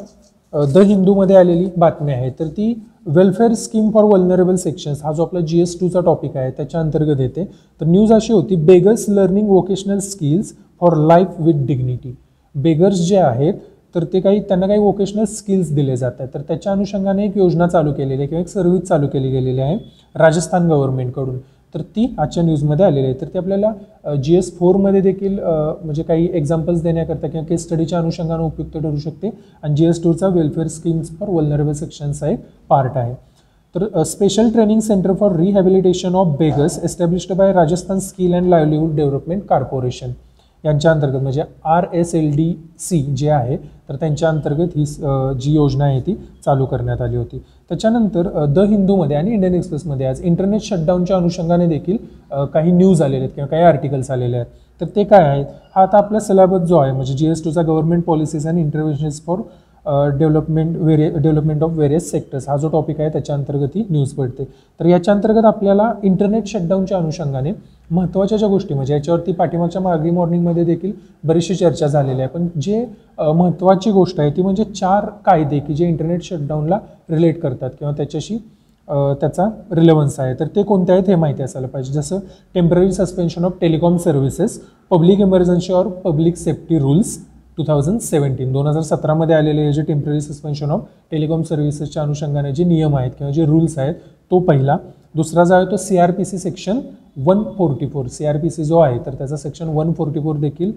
द 0.66 0.78
हिंदूमध्ये 0.78 1.36
आलेली 1.36 1.68
बातमी 1.76 2.12
आहे. 2.12 2.30
तर 2.30 2.46
ती 2.46 2.74
welfare 3.06 3.52
scheme 3.54 3.90
for 3.90 4.04
vulnerable 4.04 4.56
sections 4.56 5.02
हा 5.04 5.12
जो 5.12 5.24
आपला 5.24 5.40
जी 5.40 5.60
एस 5.62 5.78
टूचा 5.80 6.00
टॉपिक 6.00 6.36
आहे 6.36 6.50
त्याच्या 6.50 6.80
अंतर्गत 6.80 7.20
येते. 7.20 7.44
तर 7.80 7.86
न्यूज 7.86 8.12
अशी 8.12 8.32
होती 8.32 8.56
beggars 8.56 9.04
learning 9.08 9.48
vocational 9.48 9.98
skills 10.00 10.52
for 10.80 10.96
life 11.06 11.40
with 11.40 11.66
dignity 11.66 12.14
beggars 12.54 12.98
जे 13.08 13.16
आहेत 13.16 13.54
तर 13.94 14.04
ते 14.12 14.20
काही 14.20 14.40
त्यांना 14.40 14.66
काही 14.66 14.80
वोकेशनल 14.80 15.24
स्किल्स 15.26 15.70
दिले 15.74 15.96
जात 15.96 16.12
आहेत 16.18 16.34
तर 16.34 16.40
त्याच्या 16.48 16.72
अनुषंगाने 16.72 17.24
एक 17.24 17.36
योजना 17.36 17.66
चालू 17.66 17.92
केलेली 17.92 18.14
आहे 18.14 18.26
किंवा 18.26 18.40
एक 18.40 18.48
सर्व्हिस 18.48 18.82
चालू 18.82 19.06
केली 19.06 19.30
गेलेली 19.30 19.60
आहे 19.60 19.76
राजस्थान 20.14 20.68
गव्हर्नमेंटकडून 20.68 21.38
तर 21.74 21.82
ती 21.96 22.06
आजच्या 22.18 22.42
न्यूजमध्ये 22.42 22.86
आलेली 22.86 23.06
आहे. 23.06 23.14
तर 23.20 23.26
ते 23.34 23.38
आपल्याला 23.38 24.14
जी 24.22 24.36
एस 24.36 24.52
फोरमध्ये 24.58 25.00
देखील 25.00 25.38
म्हणजे 25.38 26.02
काही 26.02 26.28
एक्झाम्पल्स 26.32 26.82
देण्याकरता 26.82 27.28
किंवा 27.28 27.46
केस 27.46 27.64
स्टडीच्या 27.64 27.98
अनुषंगानं 27.98 28.42
उपयुक्त 28.42 28.76
ठरू 28.76 28.96
शकते. 28.98 29.30
आणि 29.62 29.74
जी 29.76 29.86
एस 29.86 30.02
टूचा 30.04 30.28
वेलफेअर 30.28 30.66
स्कीम्स 30.68 31.10
फॉर 31.18 31.28
वल्नरेबल 31.30 31.72
सेक्शनचा 31.72 32.28
एक 32.28 32.38
पार्ट 32.70 32.96
आहे. 32.96 33.14
तर 33.74 34.02
special 34.04 34.48
training 34.50 34.80
centre 34.80 35.12
for 35.14 35.36
rehabilitation 35.36 36.14
of 36.14 36.36
beggars 36.38 36.78
established 36.84 37.32
by 37.32 37.52
Rajasthan 37.52 37.98
skill 38.00 38.34
and 38.34 38.48
livelihood 38.48 38.94
development 38.96 39.42
corporation 39.48 40.12
यांच्या 40.64 40.90
अंतर्गत 40.90 41.22
म्हणजे 41.22 41.42
R 41.66 41.84
S 41.92 42.14
L 42.14 42.30
D 42.36 42.52
C 42.78 43.00
जे 43.16 43.28
आहे 43.30 43.56
तर 43.88 43.96
त्यांच्या 43.96 44.28
अंतर्गत 44.28 44.76
ही 44.76 44.84
जी 45.40 45.54
योजना 45.54 45.84
आहे 45.84 46.00
ती 46.00 46.14
चालू 46.44 46.64
करण्यात 46.66 47.00
आली 47.02 47.16
होती. 47.16 47.38
त्याच्यानंतर 47.70 48.28
द 48.46 48.58
हिंदूमध्ये 48.68 49.16
आणि 49.16 49.32
इंडियन 49.32 49.54
एक्सप्रेसमध्ये 49.54 50.06
आज 50.06 50.20
इंटरनेट 50.22 50.62
शटडाऊनच्या 50.62 51.16
अनुषंगाने 51.16 51.66
देखील 51.66 51.96
काही 52.54 52.72
न्यूज 52.72 53.02
आलेले 53.02 53.24
आहेत 53.24 53.34
किंवा 53.34 53.48
काही 53.48 53.62
आर्टिकल्स 53.62 54.10
आलेले 54.10 54.36
आहेत. 54.36 54.46
तर 54.80 54.86
ते 54.96 55.04
काय 55.04 55.24
आहेत? 55.24 55.46
हा 55.74 55.82
आता 55.82 55.98
आपला 55.98 56.20
सिलेबस 56.20 56.60
जो 56.68 56.76
आहे 56.78 56.92
म्हणजे 56.92 57.14
G 57.14 57.28
S 57.30 57.44
टूचा 57.44 57.62
government 57.62 58.04
policies 58.04 58.46
and 58.48 58.58
interventions 58.58 59.20
for 59.26 59.38
development 60.18 60.76
वेरिय 60.76 61.08
development 61.10 61.62
of 61.62 61.76
various 61.76 62.10
sectors 62.10 62.48
हा 62.48 62.56
जो 62.56 62.68
टॉपिक 62.68 63.00
आहे 63.00 63.08
त्याच्या 63.12 63.34
अंतर्गत 63.34 63.76
ही 63.76 63.84
न्यूज 63.90 64.12
पडते. 64.14 64.44
तर 64.80 64.86
याच्या 64.86 65.14
अंतर्गत 65.14 65.44
आपल्याला 65.44 65.92
इंटरनेट 66.02 66.46
शटडाऊनच्या 66.46 66.98
अनुषंगाने 66.98 67.52
महत्त्वाच्या 67.90 68.38
ज्या 68.38 68.48
गोष्टी 68.48 68.74
म्हणजे 68.74 68.94
याच्यावरती 68.94 69.32
पाठीमागच्या 69.32 69.82
मागरी 69.82 70.10
मॉर्निंगमध्ये 70.10 70.64
देखील 70.64 70.92
बरीचशी 71.24 71.54
चर्चा 71.54 71.86
झालेली 71.86 72.20
आहे. 72.20 72.28
पण 72.28 72.48
जे 72.62 72.84
महत्त्वाची 73.18 73.90
गोष्ट 73.90 74.20
आहे 74.20 74.30
ती 74.36 74.42
म्हणजे 74.42 74.64
चार 74.64 75.06
कायदे 75.26 75.58
की 75.58 75.74
जे 75.74 75.88
इंटरनेट 75.88 76.22
शटडाऊनला 76.22 76.78
रिलेट 77.10 77.40
करतात 77.42 77.70
किंवा 77.78 77.92
त्याच्याशी 77.96 78.36
त्याचा 78.88 79.48
रिलेव्हन्स 79.76 80.18
आहे. 80.20 80.34
तर 80.34 80.46
ते 80.56 80.62
कोणते 80.62 80.92
आहेत 80.92 81.08
हे 81.08 81.14
माहिती 81.14 81.42
असायला 81.42 81.68
पाहिजे. 81.68 81.92
जसं 81.92 82.18
temporary 82.54 82.92
suspension 82.92 83.44
of 83.44 83.58
telecom 83.60 83.96
services 83.96 84.60
public 84.90 85.20
emergency 85.20 85.72
or 85.72 85.86
public 86.04 86.36
safety 86.36 86.78
rules 86.78 87.18
two 87.58 87.64
thousand 87.68 88.00
seventeen 88.00 88.52
दोन 88.52 88.66
हजार 88.66 88.82
सतरामध्ये 88.82 89.34
आलेले 89.36 89.64
हे 89.64 89.72
जे 89.72 89.82
टेंपररी 89.82 90.20
सस्पेन्शन 90.20 90.70
ऑफ 90.70 90.84
टेलिकॉम 91.10 91.42
सर्व्हिसेसच्या 91.42 92.02
अनुषंगाने 92.02 92.52
जे 92.54 92.64
नियम 92.64 92.96
आहेत 92.96 93.10
किंवा 93.18 93.32
जे 93.32 93.44
रूल्स 93.46 93.78
आहेत 93.78 93.94
तो 94.30 94.38
पहिला. 94.40 94.76
दुसरा 95.16 95.44
जो 95.44 95.54
आहे 95.54 95.66
तो 95.70 95.76
C 95.76 95.96
R 95.98 96.10
P 96.10 96.24
C 96.24 96.38
section 96.38 96.80
one 97.26 97.42
forty 97.56 97.86
four 97.92 98.06
C 98.08 98.24
R 98.26 98.36
P 98.38 98.50
C 98.50 98.64
जो 98.64 98.78
आहे 98.78 98.98
तर 99.06 99.14
त्याचा 99.18 99.36
सेक्शन 99.36 99.68
वन 99.74 99.92
फोर्टी 99.92 100.20
फोर 100.20 100.36
देखील 100.38 100.72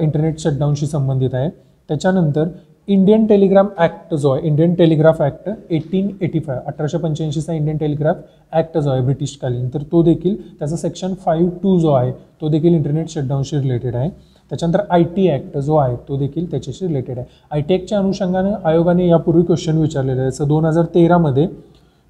इंटरनेट 0.00 0.38
शटडाऊनशी 0.40 0.86
संबंधित 0.86 1.34
आहे. 1.34 1.48
त्याच्यानंतर 1.88 2.48
इंडियन 2.88 3.26
टेलिग्राम 3.26 3.66
ॲक्ट 3.78 4.14
जो 4.14 4.30
आहे 4.30 4.46
Indian 4.48 4.74
telegraph 4.74 5.20
act 5.22 5.48
eighteen 5.70 6.10
eighty 6.22 6.40
five 6.40 6.58
अठराशे 6.66 6.98
पंच्याऐंशीचा 6.98 7.52
इंडियन 7.52 7.76
टेलिग्राफ 7.76 8.16
ॲक्ट 8.52 8.78
जो 8.78 8.90
आहे 8.90 9.02
ब्रिटिशकालीन. 9.02 9.68
तर 9.68 9.82
तो 9.92 10.02
देखील 10.02 10.36
त्याचा 10.58 10.76
सेक्शन 10.76 11.14
फाईव्ह 11.24 11.50
टू 11.62 11.78
जो 11.80 11.90
आहे 11.92 12.12
तो 12.40 12.48
देखील 12.48 12.74
इंटरनेट 12.74 13.08
शटडाऊनशी 13.10 13.58
रिलेटेड 13.58 13.96
आहे. 13.96 14.10
त्याच्यानंतर 14.50 14.80
आय 14.90 15.02
टी 15.16 15.28
ॲक्ट 15.30 15.56
जो 15.58 15.76
आहे 15.76 15.96
तो 16.08 16.16
देखील 16.18 16.50
त्याच्याशी 16.50 16.86
रिलेटेड 16.86 17.18
आहे. 17.18 17.26
आय 17.50 17.60
टी 17.60 17.74
ॲक्टच्या 17.74 17.98
अनुषंगाने 17.98 18.50
आयोगाने 18.64 19.06
यापूर्वी 19.08 19.42
क्वेश्चन 19.42 19.78
विचारलेलं 19.78 20.20
आहे 20.20 20.30
जसं 20.30 20.48
दोन 20.48 20.64
हजार 20.64 20.84
तेरामध्ये 20.94 21.46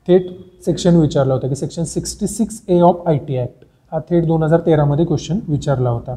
थेट 0.09 0.31
सेक्शन 0.65 0.97
विचारला 0.97 1.35
होता 1.35 1.49
की 1.49 1.55
section 1.55 1.85
sixty 1.85 2.27
six 2.27 2.63
A 2.69 2.81
of 2.81 3.09
I 3.09 3.19
T 3.19 3.37
act 3.37 3.65
हा 3.93 3.99
थेट 4.11 4.25
दोन 4.27 4.43
हजार 4.43 4.61
तेरामध्ये 4.67 5.05
क्वेश्चन 5.05 5.39
विचारला 5.49 5.91
होता. 5.91 6.17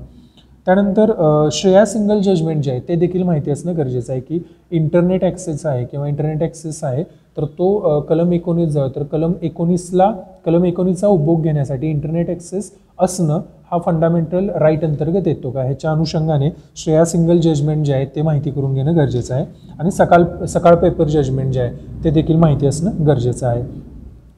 त्यानंतर 0.67 1.11
श्रेया 1.53 1.85
सिंगल 1.85 2.19
जजमेंट 2.21 2.63
जे 2.63 2.71
आहे 2.71 2.79
ते 2.87 2.95
देखील 2.95 3.23
माहिती 3.23 3.51
असणं 3.51 3.77
गरजेचं 3.77 4.11
आहे 4.13 4.21
की 4.21 4.39
इंटरनेट 4.71 5.23
ॲक्सेस 5.23 5.65
आहे 5.65 5.85
किंवा 5.85 6.07
इंटरनेट 6.07 6.41
ॲक्सेस 6.41 6.83
आहे 6.83 7.03
तर 7.39 7.45
तो 7.45 7.99
कलम 8.09 8.31
एकोणीस 8.33 8.69
जवळ 8.69 8.87
तर 8.95 9.03
कलम 9.03 9.33
एकोणीसला 9.41 10.11
कलम 10.45 10.65
एकोणीसचा 10.65 11.07
उपभोग 11.07 11.41
घेण्यासाठी 11.43 11.89
इंटरनेट 11.89 12.29
ॲक्सेस 12.29 12.71
असणं 12.99 13.41
हा 13.71 13.77
फंडामेंटल 13.85 14.49
राईट 14.55 14.83
अंतर्गत 14.85 15.27
येतो 15.27 15.49
का? 15.51 15.63
ह्याच्या 15.63 15.91
अनुषंगाने 15.91 16.49
श्रेया 16.75 17.05
सिंगल 17.05 17.39
जजमेंट 17.39 17.85
जे 17.85 17.93
आहे 17.93 18.05
ते 18.15 18.21
माहिती 18.21 18.51
करून 18.51 18.73
घेणं 18.73 18.95
गरजेचं 18.95 19.33
आहे. 19.35 19.45
आणि 19.79 19.91
सकाळ 19.91 20.45
सकाळ 20.45 20.75
पेपर 20.75 21.07
जजमेंट 21.07 21.51
जे 21.53 21.61
आहे 21.61 22.03
ते 22.03 22.09
देखील 22.11 22.35
माहिती 22.35 22.67
असणं 22.67 23.05
गरजेचं 23.07 23.47
आहे. 23.47 23.63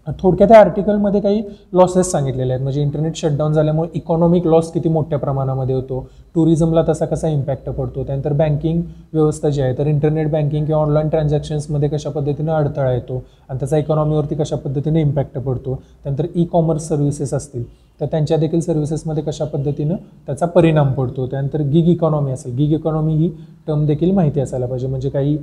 थोडक्यात 0.08 0.50
त्या 0.50 0.60
आर्टिकलमध्ये 0.60 1.20
काही 1.22 1.42
लॉसेस 1.74 2.12
सांगितलेले 2.12 2.54
आहेत. 2.54 2.64
म्हणजे 2.64 2.82
इंटरनेट 2.82 3.16
शटडाऊन 3.16 3.54
झाल्यामुळे 3.54 3.90
इकॉनॉमिक 3.96 4.48
लॉस 4.48 4.72
किती 4.72 4.90
मोठ्या 4.90 5.20
प्रमाणामध्ये 5.20 5.76
होतो? 5.76 6.00
टुरिझमला 6.36 6.84
तसा 6.88 7.06
कसा 7.06 7.28
इम्पॅक्ट 7.30 7.70
पडतो? 7.70 8.04
त्यानंतर 8.04 8.34
बँकिंग 8.34 8.82
व्यवस्था 9.14 9.50
जी 9.50 9.62
आहे 9.62 9.78
तर 9.78 9.88
इंटरनेट 9.88 10.32
बँकिंग 10.32 10.66
किंवा 10.66 10.82
ऑनलाईन 10.82 11.10
ट्रान्झॅक्शन्समध्ये 11.10 11.90
कशा 11.90 12.10
पद्धतीनं 12.10 12.52
अडथळा 12.54 12.92
येतो? 12.94 13.24
आणि 13.50 13.60
त्याचा 13.60 13.78
इकॉनॉमीवरती 13.78 14.36
कशा 14.36 14.56
पद्धतीने 14.56 15.02
इम्पॅक्ट 15.02 15.38
पडतो? 15.38 15.76
त्यानंतर 16.04 16.26
ई 16.36 16.46
कॉमर्स 16.52 16.88
सर्व्हिसेस 16.88 17.34
असतील 17.34 17.64
तर 18.00 18.06
त्यांच्या 18.12 18.38
देखील 18.38 18.60
सर्व्हिसेसमध्ये 18.60 19.24
कशा 19.24 19.46
पद्धतीनं 19.46 19.96
त्याचा 20.28 20.46
परिणाम 20.46 20.92
पडतो? 20.94 21.26
त्यानंतर 21.28 21.62
गिग 21.72 21.88
इकॉनॉमी 21.90 22.32
असेल 22.32 22.56
गिग 22.58 22.72
इकॉनॉमी 22.74 23.16
ही 23.16 23.30
टर्म 23.68 23.86
देखील 23.86 24.12
माहिती 24.12 24.40
असायला 24.40 24.66
पाहिजे. 24.66 24.88
म्हणजे 24.88 25.10
काही 25.10 25.38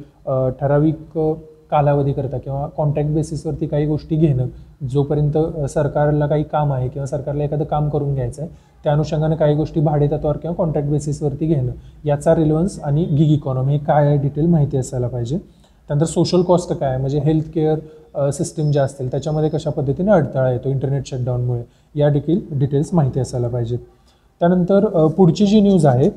ठराविक 0.60 1.18
कालावधीकरता 1.70 2.38
किंवा 2.38 2.66
कॉन्ट्रॅक्ट 2.76 3.10
बेसिसवरती 3.10 3.66
काही 3.66 3.86
गोष्टी 3.86 4.16
घेणं 4.16 4.46
जोपर्यंत 4.90 5.38
सरकारला 5.70 6.26
काही 6.26 6.42
काम 6.42 6.72
आहे 6.72 6.88
किंवा 6.88 7.06
सरकारला 7.06 7.44
एखादं 7.44 7.64
काम 7.64 7.88
करून 7.88 8.14
घ्यायचं 8.14 8.42
आहे 8.42 8.50
त्या 8.84 8.92
अनुषंगाने 8.92 9.36
काही 9.36 9.54
गोष्टी 9.54 9.80
भाडेतत्वावर 9.80 10.36
किंवा 10.36 10.54
कॉन्ट्रॅक्ट 10.56 10.90
बेसिसवरती 10.90 11.46
घेणं 11.46 11.72
याचा 12.04 12.34
रिलेव्हन्स 12.34 12.78
आणि 12.80 13.04
गिग 13.06 13.32
इकॉनॉमी 13.32 13.72
हे 13.72 13.78
काय 13.84 14.16
डिटेल 14.18 14.46
माहिती 14.46 14.76
असायला 14.76 15.08
पाहिजे. 15.08 15.38
त्यानंतर 15.38 16.06
सोशल 16.06 16.42
कॉस्ट 16.42 16.72
काय 16.72 16.88
आहे? 16.88 16.98
म्हणजे 16.98 17.18
हेल्थ 17.24 17.50
केअर 17.54 18.30
सिस्टीम 18.32 18.70
ज्या 18.70 18.82
असतील 18.84 19.10
त्याच्यामध्ये 19.10 19.48
कशा 19.50 19.70
पद्धतीने 19.70 20.10
अडथळा 20.10 20.50
येतो 20.50 20.68
इंटरनेट 20.70 21.06
शटडाऊनमुळे 21.06 21.62
या 21.94 22.08
देखील 22.08 22.40
डिटेल्स 22.58 22.92
माहिती 22.94 23.20
असायला 23.20 23.48
पाहिजेत. 23.48 23.78
त्यानंतर 24.40 24.86
पुढची 25.16 25.46
जी 25.46 25.60
न्यूज 25.60 25.86
आहे 25.86 26.08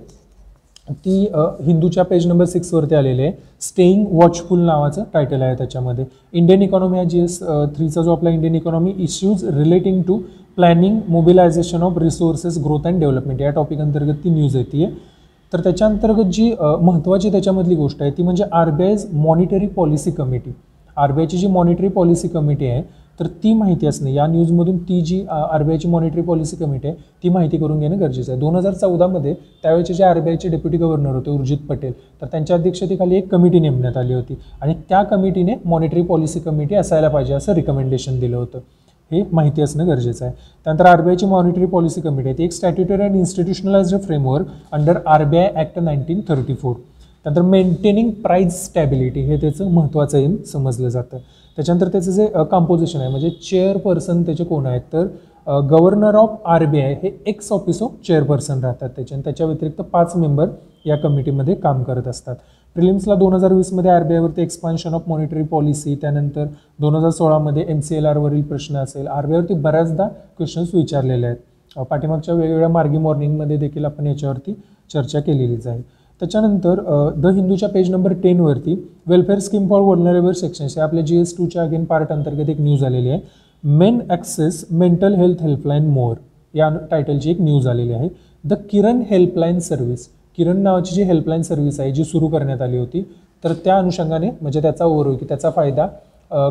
ती 0.96 1.20
हिंदूच्या 1.66 2.04
पेज 2.06 2.28
नंबर 2.28 2.46
सिक्सवरती 2.46 2.96
आलेली 2.96 3.22
आहे. 3.22 3.32
स्टेईंग 3.62 4.06
वॉचफुल 4.12 4.60
नावाचं 4.60 5.04
टायटल 5.14 5.42
आहे 5.42 5.56
त्याच्यामध्ये. 5.58 6.06
इंडियन 6.34 6.62
इकॉनॉमी 6.62 6.98
हा 6.98 7.04
जी 7.04 7.20
एस 7.20 7.40
थ्रीचा 7.76 8.02
जो 8.02 8.12
आपला 8.12 8.30
Indian 8.30 8.56
economy 8.56 8.94
issues 8.98 9.44
relating 9.58 10.02
to 10.08 10.18
planning 10.58 11.00
mobilisation 11.10 11.82
of 11.84 11.98
resources 11.98 12.58
growth 12.64 12.88
and 12.88 13.00
development 13.00 13.42
या 13.42 13.50
टॉपिक 13.50 13.80
अंतर्गत 13.80 14.24
ती 14.24 14.30
न्यूज 14.30 14.56
येते 14.56 14.90
तर 15.54 15.60
त्याच्या 15.60 15.88
अंतर्गत 15.88 16.30
जी 16.32 16.54
महत्त्वाची 16.82 17.32
त्याच्यामधली 17.32 17.76
गोष्ट 17.76 18.02
आहे 18.02 18.12
ती 18.12 18.24
म्हणजे 18.24 18.44
R 18.52 18.70
B 18.70 18.84
I's 18.84 19.06
monetary 19.14 19.68
policy 19.68 20.12
committee 20.12 20.52
R 20.98 21.12
B 21.12 21.22
आयची 21.22 21.38
जी 21.38 21.48
मॉनिटरी 21.48 21.88
पॉलिसी 21.88 22.28
कमिटी 22.28 22.68
आहे 22.68 22.82
तर 23.22 23.28
ती 23.44 23.54
माहिती 23.54 23.88
असणे 23.88 24.12
या 24.14 24.26
न्यूजमधून 24.28 24.78
ती 24.84 25.00
जी 25.06 25.20
आर 25.30 25.64
बी 25.64 25.72
आयची 25.72 25.88
मॉनिटरी 25.88 26.22
पॉलिसी 26.22 26.56
कमिटी 26.58 26.88
आहे 26.88 26.96
ती 27.24 27.30
माहिती 27.30 27.58
करून 27.58 27.80
घेणं 27.80 28.00
गरजेचं 28.00 28.32
आहे. 28.32 28.40
दोन 28.40 28.56
हजार 28.56 28.74
चौदामध्ये 28.74 29.34
त्यावेळेचे 29.64 29.94
जे 29.94 30.04
आर 30.04 30.20
बी 30.20 30.30
आयचे 30.30 30.50
डेप्युटी 30.50 30.78
गव्हर्नर 30.78 31.16
होते 31.16 31.30
उर्जित 31.30 31.58
पटेल 31.70 31.94
तर 32.22 32.28
त्यांच्या 32.28 32.56
अध्यक्षतेखाली 32.56 33.16
एक 33.16 33.28
कमिटी 33.32 33.60
नेमण्यात 33.60 33.98
आली 33.98 34.14
होती. 34.14 34.38
आणि 34.62 34.74
त्या 34.90 35.04
कमिटीने 35.04 35.56
मॉनिटरी 35.66 36.02
पॉलिसी 36.02 36.40
कमिटी 36.40 36.76
असायला 36.76 37.10
पाहिजे 37.10 37.34
असं 37.34 37.54
रिकमेंडेशन 37.54 38.20
दिलं 38.20 38.38
होतं. 38.38 38.60
हे 39.12 39.24
माहिती 39.32 39.62
असणं 39.62 39.88
गरजेचं 39.88 40.26
आहे. 40.26 40.34
त्यानंतर 40.66 40.86
आर 40.86 41.02
बी 41.02 41.10
आयची 41.10 41.26
मॉनिटरी 41.26 41.66
पॉलिसी 41.66 42.02
कमिटी 42.02 42.30
आहे 42.30 42.38
ती 42.38 42.44
एक 42.44 42.52
statutory 42.52 43.04
and 43.04 43.16
institutionalised 43.16 43.98
framework 43.98 44.48
under 44.72 44.98
R 45.06 45.24
B 45.24 45.38
I 45.38 45.52
act 45.56 45.80
nineteen 45.80 46.22
thirty 46.28 46.54
four 46.54 46.76
त्यानंतर 47.26 47.42
मेंटेनिंग 47.42 48.10
प्राईज 48.24 48.54
स्टॅबिलिटी 48.56 49.22
हे 49.22 49.38
त्याचं 49.42 49.70
महत्त्वाचं 49.72 50.18
एम 50.18 50.36
समजलं 50.52 50.90
जातं. 50.90 51.18
त्याच्यानंतर 51.58 51.88
त्याचं 51.92 52.12
जे 52.12 52.28
कंपोजिशन 52.52 53.00
आहे 53.00 53.10
म्हणजे 53.10 53.30
चेअरपर्सन 53.50 54.24
त्याचे 54.24 54.44
कोण 54.44 54.66
आहेत 54.66 54.82
तर 54.94 55.08
governor 55.70 56.16
of 56.16 56.38
R 56.46 56.66
B 56.66 56.82
I 56.82 56.94
हे 57.04 57.10
एक्स 57.28 57.52
ऑफिस 57.52 57.82
ऑफ 57.84 57.92
चेअरपर्सन 58.08 58.64
राहतात 58.64 58.90
त्याचे. 58.96 59.14
आणि 59.16 59.24
त्याच्या 59.24 59.46
व्यतिरिक्त 59.48 59.82
पाच 59.82 60.16
मेंबर 60.16 60.50
या 60.86 60.96
कमिटीमध्ये 60.98 61.56
काम 61.56 61.84
करत 61.84 62.08
असतात. 62.08 62.36
प्रिलिम्सला 62.76 63.16
दोन 63.16 63.34
हजार 63.34 63.54
वीसमध्ये 63.54 63.92
आर 63.92 64.04
बी 64.04 64.14
आयवरती 64.14 64.42
एक्सपान्शन 64.42 64.94
ऑफ 64.94 65.08
मॉनिटरी 65.08 65.44
पॉलिसी 65.44 65.96
त्यानंतर 66.02 66.46
दोन 66.80 66.96
हजार 66.96 67.10
सोळामध्ये 67.12 67.66
एम 67.70 67.80
सी 67.80 67.96
एल 67.96 68.06
आरवरील 68.06 68.42
प्रश्न 68.42 68.78
असेल. 68.78 69.08
आर 69.08 69.26
बी 69.26 69.34
आयवरती 69.34 69.54
बऱ्याचदा 69.54 70.08
क्वेश्चन्स 70.38 70.76
विचारलेले 70.76 71.26
आहेत. 71.28 71.38
पाठीमागच्या 71.90 72.36
वेगवेगळ्या 72.36 72.70
मार्गी 72.70 72.98
मॉर्निंगमध्ये 72.98 73.58
देखील 73.58 73.86
आपण 73.86 74.08
याच्यावरती 74.08 74.54
चर्चा 74.94 75.20
केलेलीच 75.20 75.68
आहे. 75.68 75.82
त्याच्यानंतर 76.22 76.80
द 77.18 77.28
हिंदूच्या 77.36 77.68
page 77.70 77.90
number 77.92 78.14
टेनवरती 78.24 78.76
welfare 79.08 79.40
scheme 79.40 79.68
for 79.70 79.82
vulnerable 79.82 80.32
sections 80.32 80.78
हे 80.78 80.82
आपल्या 80.82 81.04
जी 81.04 81.20
एस 81.20 81.36
टूच्या 81.38 81.62
अगेन 81.64 81.86
पार्ट 81.86 82.12
अंतर्गत 82.12 82.50
एक 82.50 82.60
न्यूज 82.60 82.84
आलेली 82.84 83.10
आहे. 83.10 83.20
Men 83.64 84.00
access 84.10 84.64
mental 84.72 85.16
health 85.16 85.42
helpline 85.42 85.88
more 85.90 86.16
या 86.54 86.70
टायटलची 86.92 87.32
एक 87.32 87.42
न्यूज 87.42 87.68
आलेली 87.68 87.94
आहे. 87.94 88.10
The 88.44 88.54
Kiran 88.72 89.02
helpline 89.10 89.60
service 89.60 90.08
Kiran 90.38 90.62
नावाची 90.64 90.96
जी 90.96 91.04
हेल्पलाईन 91.04 91.42
सर्व्हिस 91.42 91.80
आहे 91.80 91.92
जी 91.92 92.04
सुरू 92.04 92.28
करण्यात 92.28 92.62
आली 92.62 92.78
होती 92.78 93.04
तर 93.44 93.54
त्या 93.64 93.78
अनुषंगाने 93.78 94.30
म्हणजे 94.42 94.62
त्याचा 94.62 94.86
ओव्हरव्ह्यू 94.86 95.18
की 95.18 95.26
त्याचा 95.26 95.50
फायदा 95.50 95.88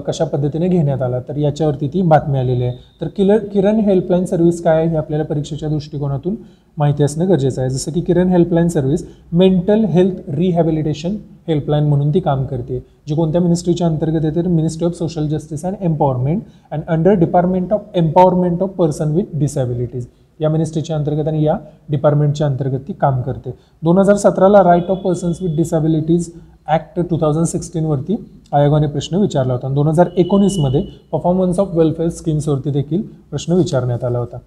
कशा 0.07 0.25
पद्धतीने 0.25 0.69
घेण्यात 0.69 1.03
आला? 1.03 1.21
तर 1.29 1.37
याच्यावरती 1.37 1.89
ती 1.89 2.03
बातमी 2.03 2.39
आलेली 2.39 2.65
आहे. 2.65 2.77
तर 3.01 3.09
किल 3.17 3.37
किरण 3.53 3.81
हेल्पलाईन 3.81 4.25
सर्व्हिस 4.27 4.63
काय 4.63 4.77
आहे 4.77 4.89
हे 4.89 4.97
आपल्याला 4.97 5.25
परीक्षेच्या 5.25 5.69
दृष्टिकोनातून 5.69 6.35
माहिती 6.77 7.03
असणं 7.05 7.29
गरजेचं 7.29 7.61
आहे. 7.61 7.71
जसं 7.71 7.93
की 7.93 8.01
Kiran 8.01 8.29
helpline 8.29 8.69
service 8.69 9.05
mental 9.33 9.85
health 9.85 10.31
rehabilitation 10.31 11.17
helpline 11.49 11.85
म्हणून 11.85 12.15
ती 12.15 12.21
काम 12.21 12.45
करते. 12.47 12.79
जी 13.09 13.15
कोणत्या 13.15 13.41
मिनिस्ट्रीच्या 13.41 13.87
अंतर्गत 13.87 14.25
येते 14.25 14.37
तर 14.37 14.49
ministry 14.49 14.87
of 14.87 14.99
social 14.99 15.27
justice 15.29 15.65
and 15.65 15.77
empowerment 15.81 16.43
and 16.73 16.83
under 16.89 17.15
department 17.19 17.73
of 17.73 17.97
empowerment 17.97 18.63
of 18.63 18.71
person 18.79 19.13
with 19.15 19.39
disabilities 19.39 20.07
या 20.41 20.49
मिनिस्ट्रीच्या 20.51 20.97
अंतर्गत 20.97 21.29
आणि 21.29 21.45
या 21.45 21.57
डिपार्टमेंटच्या 21.91 22.47
अंतर्गत 22.47 22.81
ती 22.89 22.93
काम 22.93 23.21
करते. 23.23 23.51
दोन 23.83 23.99
हजार 23.99 24.17
सतराला 24.17 24.63
right 24.65 24.91
of 24.91 24.99
persons 25.05 25.43
with 25.43 25.57
disabilities 25.57 26.31
act 26.69 27.01
two 27.01 27.17
thousand 27.21 27.47
सिक्स्टीनवरती 27.47 28.17
आयोगाने 28.53 28.87
प्रश्न 28.87 29.17
विचारला 29.17 29.53
होता. 29.53 29.69
दोन 29.69 29.89
हजार 29.89 30.09
एकोणीसमध्ये 30.17 30.83
परफॉर्मन्स 31.13 31.59
ऑफ 31.61 31.75
वेलफेअर 31.75 32.09
स्कीम्सवरती 32.11 32.71
देखील 32.71 33.03
प्रश्न 33.31 33.53
विचारण्यात 33.53 34.05
आला 34.05 34.19
होता. 34.19 34.39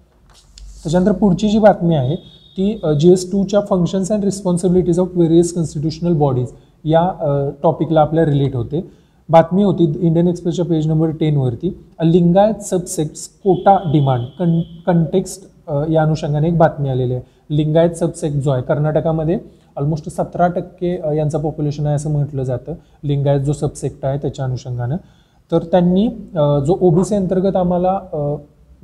त्याच्यानंतर 0.82 1.12
पुढची 1.12 1.48
जी 1.48 1.58
बातमी 1.58 1.94
आहे 1.94 2.16
ती 2.56 2.78
G 3.00 3.12
S 3.12 3.30
टूच्या 3.30 3.60
functions 3.70 4.10
and 4.12 4.24
responsibilities 4.24 4.98
of 5.00 5.16
various 5.16 5.52
constitutional 5.54 6.12
bodies 6.18 6.52
या 6.84 7.08
टॉपिकला 7.62 8.00
आपल्या 8.00 8.24
रिलेट 8.24 8.54
होते. 8.56 8.80
बातमी 9.28 9.62
होती 9.62 9.84
इंडियन 9.84 10.28
एक्सप्रेसच्या 10.28 10.64
पेज 10.64 10.86
नंबर 10.86 11.10
टेनवरती 11.20 11.68
लिंगायत 12.04 12.62
सबसेक्ट्स 12.64 13.26
कोटा 13.44 13.76
डिमांड 13.92 14.24
कन 14.38 14.60
कंटेक्स्ट 14.86 15.46
या 15.68 16.02
अनुषंगाने 16.02 16.48
एक 16.48 16.56
बातमी 16.58 16.88
आलेली 16.88 17.14
आहे. 17.14 17.22
लिंगायत 17.50 17.94
सबसेक्ट 17.96 18.36
जो 18.36 18.50
आहे 18.50 18.62
कर्नाटकामध्ये 18.62 19.38
ऑलमोस्ट 19.76 20.08
सतरा 20.08 20.46
टक्के 20.48 20.94
यांचं 21.16 21.40
पॉप्युलेशन 21.42 21.86
आहे 21.86 21.94
असं 21.94 22.10
म्हटलं 22.10 22.42
जातं. 22.42 22.74
लिंगायत 23.04 23.40
जो 23.40 23.52
सबसेक्ट 23.52 24.04
आहे 24.04 24.18
त्याच्या 24.18 24.44
अनुषंगानं. 24.44 24.96
तर 25.50 25.64
त्यांनी 25.70 26.08
जो 26.66 26.78
ओबीसी 26.80 27.14
अंतर्गत 27.14 27.56
आम्हाला 27.56 27.98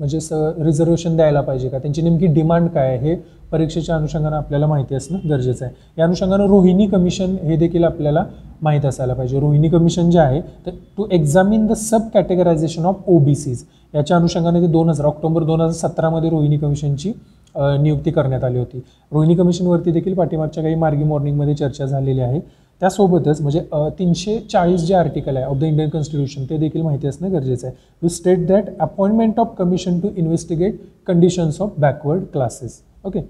म्हणजे 0.01 0.21
स 0.21 0.33
रिझर्वेशन 0.59 1.17
द्यायला 1.17 1.41
पाहिजे 1.41 1.69
का? 1.69 1.79
त्यांची 1.79 2.03
नेमकी 2.03 2.27
डिमांड 2.27 2.69
काय 2.69 2.89
आहे? 2.89 3.09
हे 3.09 3.15
परीक्षेच्या 3.51 3.97
अनुषंगानं 3.97 4.37
आपल्याला 4.37 4.67
माहिती 4.67 4.95
असणं 4.95 5.29
गरजेचं 5.31 5.65
आहे. 5.65 5.75
या 5.99 6.05
अनुषंगानं 6.05 6.47
रोहिणी 6.49 6.87
कमिशन 6.87 7.35
हे 7.43 7.57
देखील 7.57 7.85
आपल्याला 7.85 8.25
माहीत 8.63 8.85
असायला 8.85 9.15
पाहिजे. 9.15 9.41
रोहिणी 9.41 9.69
कमिशन 9.69 10.11
जे 10.11 10.19
आहे 10.19 10.41
तर 10.67 10.71
to 10.97 11.07
examine 11.13 11.67
the 11.67 11.73
sub 11.73 12.09
categorisation 12.15 12.85
of 12.87 13.09
OBCs 13.09 13.65
याच्या 13.95 14.17
अनुषंगाने 14.17 14.61
ते 14.63 14.67
दोन 14.73 14.89
हजार 14.89 15.07
ऑक्टोबर 15.07 15.45
दोन 15.45 15.61
हजार 15.61 15.89
सतरामध्ये 15.89 16.31
रोहिणी 16.31 16.57
कमिशनची 16.59 17.13
नियुक्ती 17.55 18.11
करण्यात 18.11 18.45
आली 18.45 18.59
होती. 18.59 18.83
रोहिणी 19.13 19.35
कमिशनवरती 19.35 19.93
देखील 19.93 20.15
पाठीमागच्या 20.15 20.63
काही 20.63 20.75
मार्गी 20.75 21.05
मॉर्निंगमध्ये 21.05 21.55
चर्चा 21.55 21.87
झालेली 21.87 22.21
आहे. 22.21 22.41
त्यासोबतच 22.81 23.41
म्हणजे 23.41 23.61
तीनशे 23.99 24.39
चाळीस 24.53 24.81
जे 24.81 24.95
आर्टिकल 24.95 25.37
आहे 25.37 25.47
ऑफ 25.47 25.57
द 25.59 25.65
इंडियन 25.65 25.89
कॉन्स्टिट्यूशन 25.89 26.45
ते 26.51 26.57
देखील 26.59 26.83
माहिती 26.83 27.07
असणं 27.07 27.33
गरजेचं 27.33 27.67
आहे. 27.67 27.77
To 28.03 28.09
state 28.09 28.47
that 28.47 28.65
appointment 28.81 29.41
of 29.41 29.55
commission 29.59 29.99
to 30.01 30.09
investigate 30.17 30.79
conditions 31.07 31.61
of 31.61 31.79
backward 31.79 32.25
classes 32.33 32.81
okay 33.05 33.21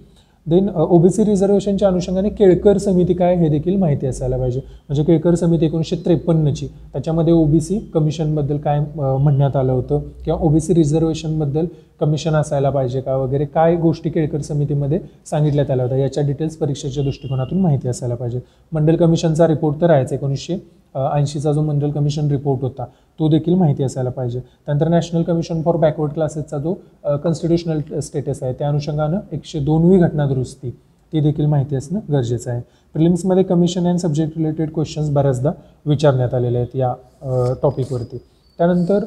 then 0.47 0.69
OBC 0.75 1.25
रिझर्वेशनच्या 1.25 1.89
अनुषंगाने 1.89 2.29
केळकर 2.29 2.79
समिती 2.79 3.15
काय 3.15 3.35
हे 3.37 3.49
देखील 3.49 3.77
माहिती 3.79 4.07
असायला 4.07 4.37
पाहिजे. 4.37 4.61
म्हणजे 4.61 5.03
केळकर 5.05 5.35
समिती 5.35 5.67
एकोणीसशे 5.67 5.97
त्रेपन्नची. 6.05 6.67
त्याच्यामध्ये 6.93 7.33
ओबीसी 7.33 7.79
कमिशनबद्दल 7.95 8.57
काय 8.57 8.81
म्हणण्यात 8.97 9.57
आलं 9.57 9.73
होतं. 9.73 10.01
किंवा 10.25 10.39
ओबीसी 10.45 10.75
रिझर्वेशनबद्दल 10.75 11.67
कमिशन 12.01 12.35
असायला 12.35 12.71
पाहिजे 12.71 13.01
का 13.01 13.17
वगैरे? 13.17 13.45
काय 13.45 13.77
गोष्टी 13.77 14.11
केळकर 14.11 14.41
समितीमध्ये 14.41 14.99
सांगितल्यात 15.27 15.71
आल्या 15.71 15.85
होत्या? 15.85 15.99
याच्या 15.99 16.27
डिटेल्स 16.27 16.57
परीक्षेच्या 16.57 17.05
दृष्टिकोनातून 17.05 17.61
माहिती 17.61 17.89
असायला 17.89 18.15
पाहिजे. 18.15 18.41
मंडल 18.73 18.97
कमिशनचा 18.97 19.47
रिपोर्ट 19.47 19.81
तर 19.81 19.91
आहेच. 19.91 20.13
एकोणीसशे 20.13 20.57
ऐंशीचा 20.95 21.53
जो 21.53 21.63
मंडल 21.63 21.91
कमिशन 21.91 22.31
रिपोर्ट 22.31 22.63
होता 22.63 22.85
तो 23.19 23.29
देखील 23.29 23.55
माहिती 23.55 23.83
असायला 23.85 24.11
पाहिजे. 24.11 24.41
त्यानंतर 24.41 24.89
नॅशनल 24.89 25.23
कमिशन 25.23 25.63
फॉर 25.63 25.77
बॅकवर्ड 25.77 26.13
क्लासेसचा 26.13 26.59
जो 26.59 26.73
कॉन्स्टिट्युशनल 27.05 28.01
स्टेटस 28.01 28.43
आहे 28.43 28.53
त्या 28.53 28.69
अनुषंगानं 28.69 29.19
एकशे 29.33 29.59
दोनवी 29.61 29.99
घटना 29.99 30.27
दुरुस्ती 30.27 30.71
ती 31.13 31.21
देखील 31.21 31.47
माहिती 31.47 31.77
असणं 31.77 32.01
गरजेचं 32.13 32.51
आहे. 32.51 32.61
प्रिलिम्समध्ये 32.95 33.43
commission 33.45 33.87
and 33.87 33.99
subject 33.99 34.37
related 34.37 34.71
questions 34.75 35.11
बऱ्याचदा 35.11 35.51
विचारण्यात 35.87 36.35
आलेले 36.35 36.59
आहेत 36.59 36.77
या 36.77 36.93
टॉपिकवरती 37.63 38.19
त्यानंतर 38.59 39.05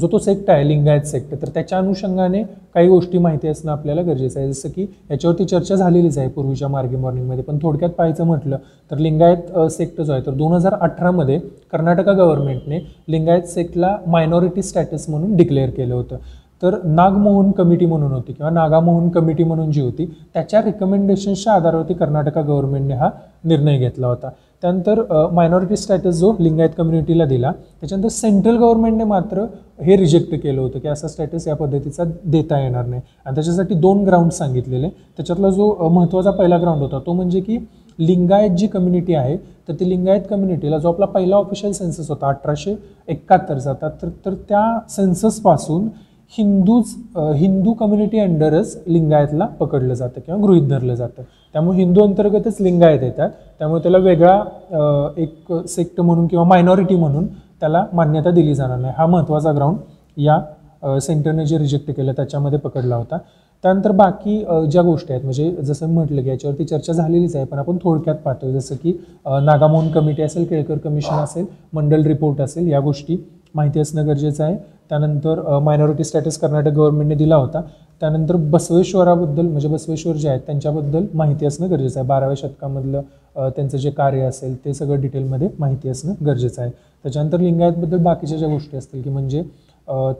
जो 0.00 0.08
तो 0.12 0.18
सेक्ट 0.18 0.50
आहे 0.50 0.66
लिंगायत 0.68 1.06
सेक्ट 1.06 1.34
तर 1.42 1.48
त्याच्या 1.54 1.78
अनुषंगाने 1.78 2.42
काही 2.74 2.88
गोष्टी 2.88 3.18
माहिती 3.18 3.48
असणं 3.48 3.72
आपल्याला 3.72 4.02
गरजेचं 4.02 4.40
आहे. 4.40 4.52
जसं 4.52 4.68
की 4.68 4.86
याच्यावरती 5.10 5.44
चर्चा 5.44 5.74
झालेलीच 5.74 6.18
आहे 6.18 6.28
पूर्वीच्या 6.28 6.68
मार्गी 6.68 6.96
मॉर्निंगमध्ये 6.96 7.44
पण 7.44 7.58
थोडक्यात 7.62 7.90
पाहायचं 7.90 8.24
म्हटलं 8.26 8.56
तर 8.90 8.98
लिंगायत 8.98 9.58
सेक्ट 9.70 10.00
जो 10.00 10.12
आहे 10.12 10.26
तर 10.26 10.34
दोन 10.34 10.52
हजार 10.52 10.74
अठरामध्ये 10.74 11.38
कर्नाटका 11.72 12.12
गव्हर्नमेंटने 12.12 12.78
लिंगायत 13.08 13.48
सेक्टला 13.48 13.96
मायनॉरिटी 14.06 14.62
स्टॅटस 14.62 15.08
म्हणून 15.08 15.36
डिक्लेअर 15.36 15.70
केलं 15.70 15.94
होतं. 15.94 16.16
तर 16.62 16.74
नागमोहन 16.84 17.50
कमिटी 17.50 17.86
म्हणून 17.86 18.12
होती 18.12 18.32
किंवा 18.32 18.50
नागामोहन 18.50 19.08
कमिटी 19.08 19.44
म्हणून 19.44 19.70
जी 19.72 19.80
होती 19.80 20.04
त्याच्या 20.34 20.60
रिकमेंडेशन्सच्या 20.62 21.52
आधारावरती 21.52 21.94
कर्नाटका 21.94 22.40
गव्हर्नमेंटने 22.40 22.94
हा 22.94 23.10
निर्णय 23.44 23.78
घेतला 23.78 24.06
होता. 24.06 24.28
त्यानंतर 24.64 25.00
मायनॉरिटी 25.32 25.76
स्टॅटस 25.76 26.14
जो 26.16 26.32
लिंगायत 26.38 26.70
कम्युनिटीला 26.76 27.24
दिला 27.24 27.50
त्याच्यानंतर 27.80 28.08
सेंट्रल 28.08 28.56
गव्हर्नमेंटने 28.56 29.04
मात्र 29.04 29.44
हे 29.80 29.96
रिजेक्ट 29.96 30.34
केलं 30.34 30.60
होतं 30.60 30.78
की 30.78 30.88
असा 30.88 31.08
स्टॅटस 31.08 31.46
या 31.48 31.56
पद्धतीचा 31.56 32.04
देता 32.04 32.60
येणार 32.60 32.86
नाही. 32.86 33.02
आणि 33.26 33.34
त्याच्यासाठी 33.34 33.74
दोन 33.74 34.02
ग्राउंड 34.04 34.30
सांगितलेले. 34.32 34.88
त्याच्यातला 35.16 35.50
जो 35.50 35.88
महत्त्वाचा 35.88 36.30
पहिला 36.30 36.58
ग्राउंड 36.58 36.82
होता 36.82 36.98
तो 37.06 37.12
म्हणजे 37.12 37.40
की 37.40 37.58
लिंगायत 37.98 38.56
जी 38.58 38.66
कम्युनिटी 38.66 39.14
आहे 39.14 39.36
तर 39.68 39.74
ती 39.80 39.88
लिंगायत 39.90 40.22
कम्युनिटीला 40.30 40.78
जो 40.78 40.88
आपला 40.88 41.06
पहिला 41.06 41.36
ऑफिशियल 41.36 41.72
सेन्सस 41.72 42.08
होता 42.10 42.28
अठराशे 42.28 42.74
एकाहत्तरचा 43.08 43.72
तर 43.82 44.08
तर 44.24 44.34
त्या 44.48 44.66
सेन्ससपासून 44.90 45.88
हिंदूच 46.36 46.94
हिंदू 47.36 47.72
कम्युनिटी 47.72 48.18
अंडरच 48.18 48.76
लिंगायतला 48.86 49.46
पकडलं 49.60 49.94
जातं 49.94 50.20
किंवा 50.20 50.40
गृहित 50.42 50.68
धरलं 50.68 50.94
जातं. 50.94 51.22
त्यामुळे 51.54 51.78
हिंदू 51.78 52.02
अंतर्गतच 52.04 52.60
लिंगायत 52.60 53.02
येतात. 53.02 53.30
त्यामुळे 53.58 53.82
त्याला 53.82 53.98
वेगळा 53.98 55.10
एक 55.22 55.52
सेक्ट 55.68 56.00
म्हणून 56.00 56.26
किंवा 56.26 56.44
मायनॉरिटी 56.44 56.96
म्हणून 56.96 57.26
त्याला 57.60 57.84
मान्यता 57.92 58.30
दिली 58.30 58.54
जाणार 58.54 58.78
नाही. 58.78 58.94
हा 58.96 59.06
महत्त्वाचा 59.06 59.52
ग्राउंड 59.52 60.20
या 60.20 60.98
सेंटरने 61.00 61.44
जे 61.46 61.58
रिजेक्ट 61.58 61.90
केलं 61.90 62.12
त्याच्यामध्ये 62.12 62.58
पकडला 62.58 62.96
होता. 62.96 63.18
त्यानंतर 63.64 63.90
बाकी 63.90 64.38
ज्या 64.70 64.82
गोष्टी 64.82 65.12
आहेत 65.12 65.24
म्हणजे 65.24 65.50
जसं 65.64 65.92
म्हटलं 65.92 66.22
की 66.22 66.28
याच्यावरती 66.28 66.64
चर्चा 66.64 66.92
झालेलीच 66.92 67.36
आहे 67.36 67.44
पण 67.44 67.58
आपण 67.58 67.76
थोडक्यात 67.82 68.16
पाहतो 68.24 68.50
जसं 68.52 68.74
की 68.82 68.92
नागामोहन 69.26 69.88
कमिटी 69.92 70.22
असेल 70.22 70.44
केळकर 70.46 70.78
कमिशन 70.78 71.14
असेल 71.14 71.44
मंडल 71.74 72.02
रिपोर्ट 72.06 72.40
असेल 72.40 72.68
या 72.72 72.80
गोष्टी 72.80 73.16
माहिती 73.54 73.80
असणं 73.80 74.06
गरजेचं 74.06 74.44
आहे. 74.44 74.56
त्यानंतर 74.90 75.40
मायनॉरिटी 75.62 76.04
स्टॅटस 76.04 76.38
कर्नाटक 76.38 76.72
गव्हर्नमेंटने 76.72 77.14
दिला 77.14 77.36
होता. 77.36 77.60
त्यानंतर 78.00 78.36
बसवेश्वराबद्दल 78.50 79.46
म्हणजे 79.46 79.68
बसवेश्वर 79.68 80.16
जे 80.16 80.28
आहेत 80.28 80.40
त्यांच्याबद्दल 80.46 81.04
माहिती 81.14 81.46
असणं 81.46 81.70
गरजेचं 81.70 81.98
आहे. 82.00 82.08
बाराव्या 82.08 82.36
शतकामधलं 82.38 83.02
त्यांचं 83.36 83.76
जे 83.78 83.90
कार्य 83.90 84.22
असेल 84.22 84.56
ते 84.64 84.74
सगळं 84.74 85.00
डिटेलमध्ये 85.00 85.48
माहिती 85.58 85.88
असणं 85.88 86.14
गरजेचं 86.26 86.62
आहे. 86.62 86.70
त्याच्यानंतर 87.04 87.40
लिंगायतबद्दल 87.40 88.02
बाकीच्या 88.02 88.38
ज्या 88.38 88.48
गोष्टी 88.48 88.76
असतील 88.76 89.02
की 89.02 89.10
म्हणजे 89.10 89.42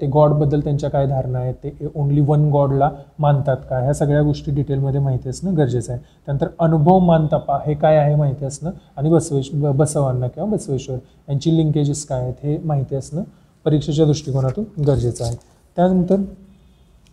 ते 0.01 0.07
गॉडबद्दल 0.13 0.61
त्यांच्या 0.61 0.89
काय 0.91 1.07
धारणा 1.07 1.39
आहेत 1.39 1.55
ते 1.63 1.89
ओन्ली 1.95 2.21
वन 2.21 2.49
गॉडला 2.53 2.91
मानतात 3.19 3.57
का? 3.71 3.79
ह्या 3.79 3.93
सगळ्या 3.95 4.23
गोष्टी 4.23 4.53
डिटेलमध्ये 4.55 5.01
माहिती 5.01 5.29
असणं 5.29 5.57
गरजेचं 5.57 5.93
आहे. 5.93 6.01
त्यानंतर 6.27 6.47
अनुभव 6.65 6.99
मानतपा 6.99 7.59
हे 7.67 7.75
काय 7.75 7.97
आहे 7.97 8.15
माहिती 8.15 8.45
असणं? 8.45 8.71
आणि 8.97 9.11
बसवेश 9.11 9.51
बसवांना 9.55 10.29
किंवा 10.29 10.49
बसवेश्वर 10.51 10.97
यांची 11.29 11.57
लिंकेजेस 11.57 12.05
काय 12.07 12.23
आहेत 12.23 12.45
हे 12.45 12.59
माहिती 12.65 12.97
असणं 12.97 13.23
परीक्षेच्या 13.67 14.07
दृष्टिकोनातून 14.07 14.65
गरजेचं 14.87 15.25
आहे. 15.25 15.37
त्यानंतर 15.77 16.17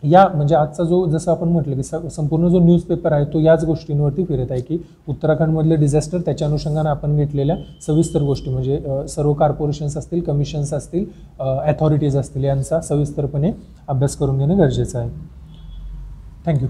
या 0.02 0.26
म्हणजे 0.28 0.54
आजचा 0.54 0.84
जो 0.84 1.04
जसं 1.06 1.30
आपण 1.30 1.48
म्हटलं 1.48 1.76
की 1.76 1.82
स 1.82 1.94
संपूर्ण 2.12 2.48
जो 2.48 2.58
न्यूजपेपर 2.60 3.12
आहे 3.12 3.24
तो 3.32 3.40
याच 3.40 3.64
गोष्टींवरती 3.64 4.24
फिरत 4.24 4.50
आहे 4.50 4.60
की 4.60 4.78
उत्तराखंडमधले 5.08 5.76
डिझास्टर 5.76 6.20
त्याच्या 6.20 6.48
अनुषंगानं 6.48 6.88
आपण 6.90 7.16
घेतलेल्या 7.16 7.56
सविस्तर 7.86 8.22
गोष्टी 8.22 8.50
म्हणजे 8.50 8.80
सर्व 9.08 9.32
कॉर्पोरेशन्स 9.32 9.96
असतील 9.96 10.20
कमिशन्स 10.20 10.72
असतील 10.74 11.04
ॲथॉरिटीज 11.40 12.16
असतील 12.16 12.44
यांचा 12.44 12.80
सविस्तरपणे 12.80 13.52
अभ्यास 13.88 14.16
करून 14.16 14.38
घेणं 14.38 14.58
गरजेचं 14.58 14.98
आहे. 14.98 15.10
थँक्यू 16.46 16.68